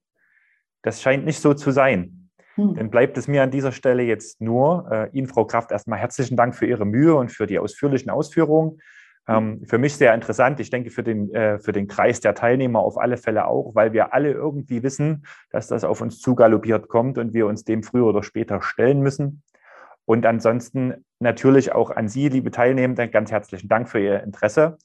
Das 0.82 1.02
scheint 1.02 1.26
nicht 1.26 1.40
so 1.40 1.54
zu 1.54 1.72
sein. 1.72 2.30
Hm. 2.56 2.76
Dann 2.76 2.90
bleibt 2.90 3.18
es 3.18 3.28
mir 3.28 3.44
an 3.44 3.52
dieser 3.52 3.72
Stelle 3.72 4.04
jetzt 4.04 4.42
nur, 4.42 4.88
äh, 4.92 5.10
Ihnen, 5.18 5.28
Frau 5.28 5.46
Kraft, 5.46 5.72
erstmal 5.72 6.00
herzlichen 6.00 6.36
Dank 6.36 6.56
für 6.56 6.66
Ihre 6.66 6.86
Mühe 6.86 7.16
und 7.16 7.32
für 7.32 7.48
die 7.48 7.60
ausführlichen 7.60 8.10
Ausführungen. 8.10 8.80
Ähm, 9.28 9.64
für 9.66 9.78
mich 9.78 9.96
sehr 9.96 10.14
interessant. 10.14 10.60
Ich 10.60 10.70
denke, 10.70 10.90
für 10.90 11.04
den, 11.04 11.34
äh, 11.34 11.60
für 11.60 11.72
den 11.72 11.88
Kreis 11.88 12.20
der 12.20 12.34
Teilnehmer 12.34 12.80
auf 12.80 12.98
alle 12.98 13.18
Fälle 13.18 13.46
auch, 13.46 13.76
weil 13.76 13.94
wir 13.94 14.14
alle 14.14 14.32
irgendwie 14.32 14.84
wissen, 14.84 15.26
dass 15.52 15.68
das 15.68 15.84
auf 15.84 16.02
uns 16.02 16.20
zugaloppiert 16.20 16.88
kommt 16.88 17.18
und 17.18 17.34
wir 17.34 17.46
uns 17.46 17.64
dem 17.64 17.84
früher 17.84 18.08
oder 18.08 18.24
später 18.24 18.62
stellen 18.62 19.02
müssen. 19.02 19.44
Und 20.06 20.26
ansonsten 20.26 21.06
natürlich 21.20 21.72
auch 21.74 21.92
an 21.92 22.08
Sie, 22.08 22.30
liebe 22.30 22.50
Teilnehmende, 22.50 23.08
ganz 23.08 23.32
herzlichen 23.32 23.68
Dank 23.68 23.88
für 23.88 24.00
Ihr 24.00 24.24
Interesse. 24.24 24.78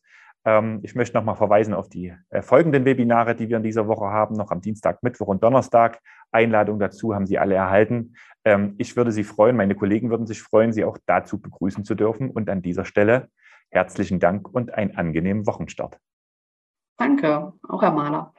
Ähm, 0.44 0.80
ich 0.82 0.94
möchte 0.94 1.16
nochmal 1.16 1.36
verweisen 1.36 1.74
auf 1.74 1.88
die 1.88 2.14
äh, 2.30 2.42
folgenden 2.42 2.84
Webinare, 2.84 3.34
die 3.34 3.48
wir 3.48 3.56
in 3.56 3.62
dieser 3.62 3.88
Woche 3.88 4.06
haben, 4.06 4.34
noch 4.34 4.50
am 4.50 4.60
Dienstag, 4.60 5.02
Mittwoch 5.02 5.28
und 5.28 5.42
Donnerstag. 5.42 6.00
Einladung 6.30 6.78
dazu 6.78 7.14
haben 7.14 7.26
Sie 7.26 7.38
alle 7.38 7.54
erhalten. 7.54 8.14
Ähm, 8.44 8.74
ich 8.78 8.96
würde 8.96 9.12
Sie 9.12 9.24
freuen, 9.24 9.56
meine 9.56 9.74
Kollegen 9.74 10.10
würden 10.10 10.26
sich 10.26 10.42
freuen, 10.42 10.72
Sie 10.72 10.84
auch 10.84 10.98
dazu 11.06 11.40
begrüßen 11.40 11.84
zu 11.84 11.94
dürfen. 11.94 12.30
Und 12.30 12.50
an 12.50 12.62
dieser 12.62 12.84
Stelle 12.84 13.28
herzlichen 13.70 14.20
Dank 14.20 14.52
und 14.52 14.72
einen 14.74 14.96
angenehmen 14.96 15.46
Wochenstart. 15.46 15.98
Danke, 16.96 17.52
auch 17.68 17.82
Herr 17.82 17.92
Mahler. 17.92 18.32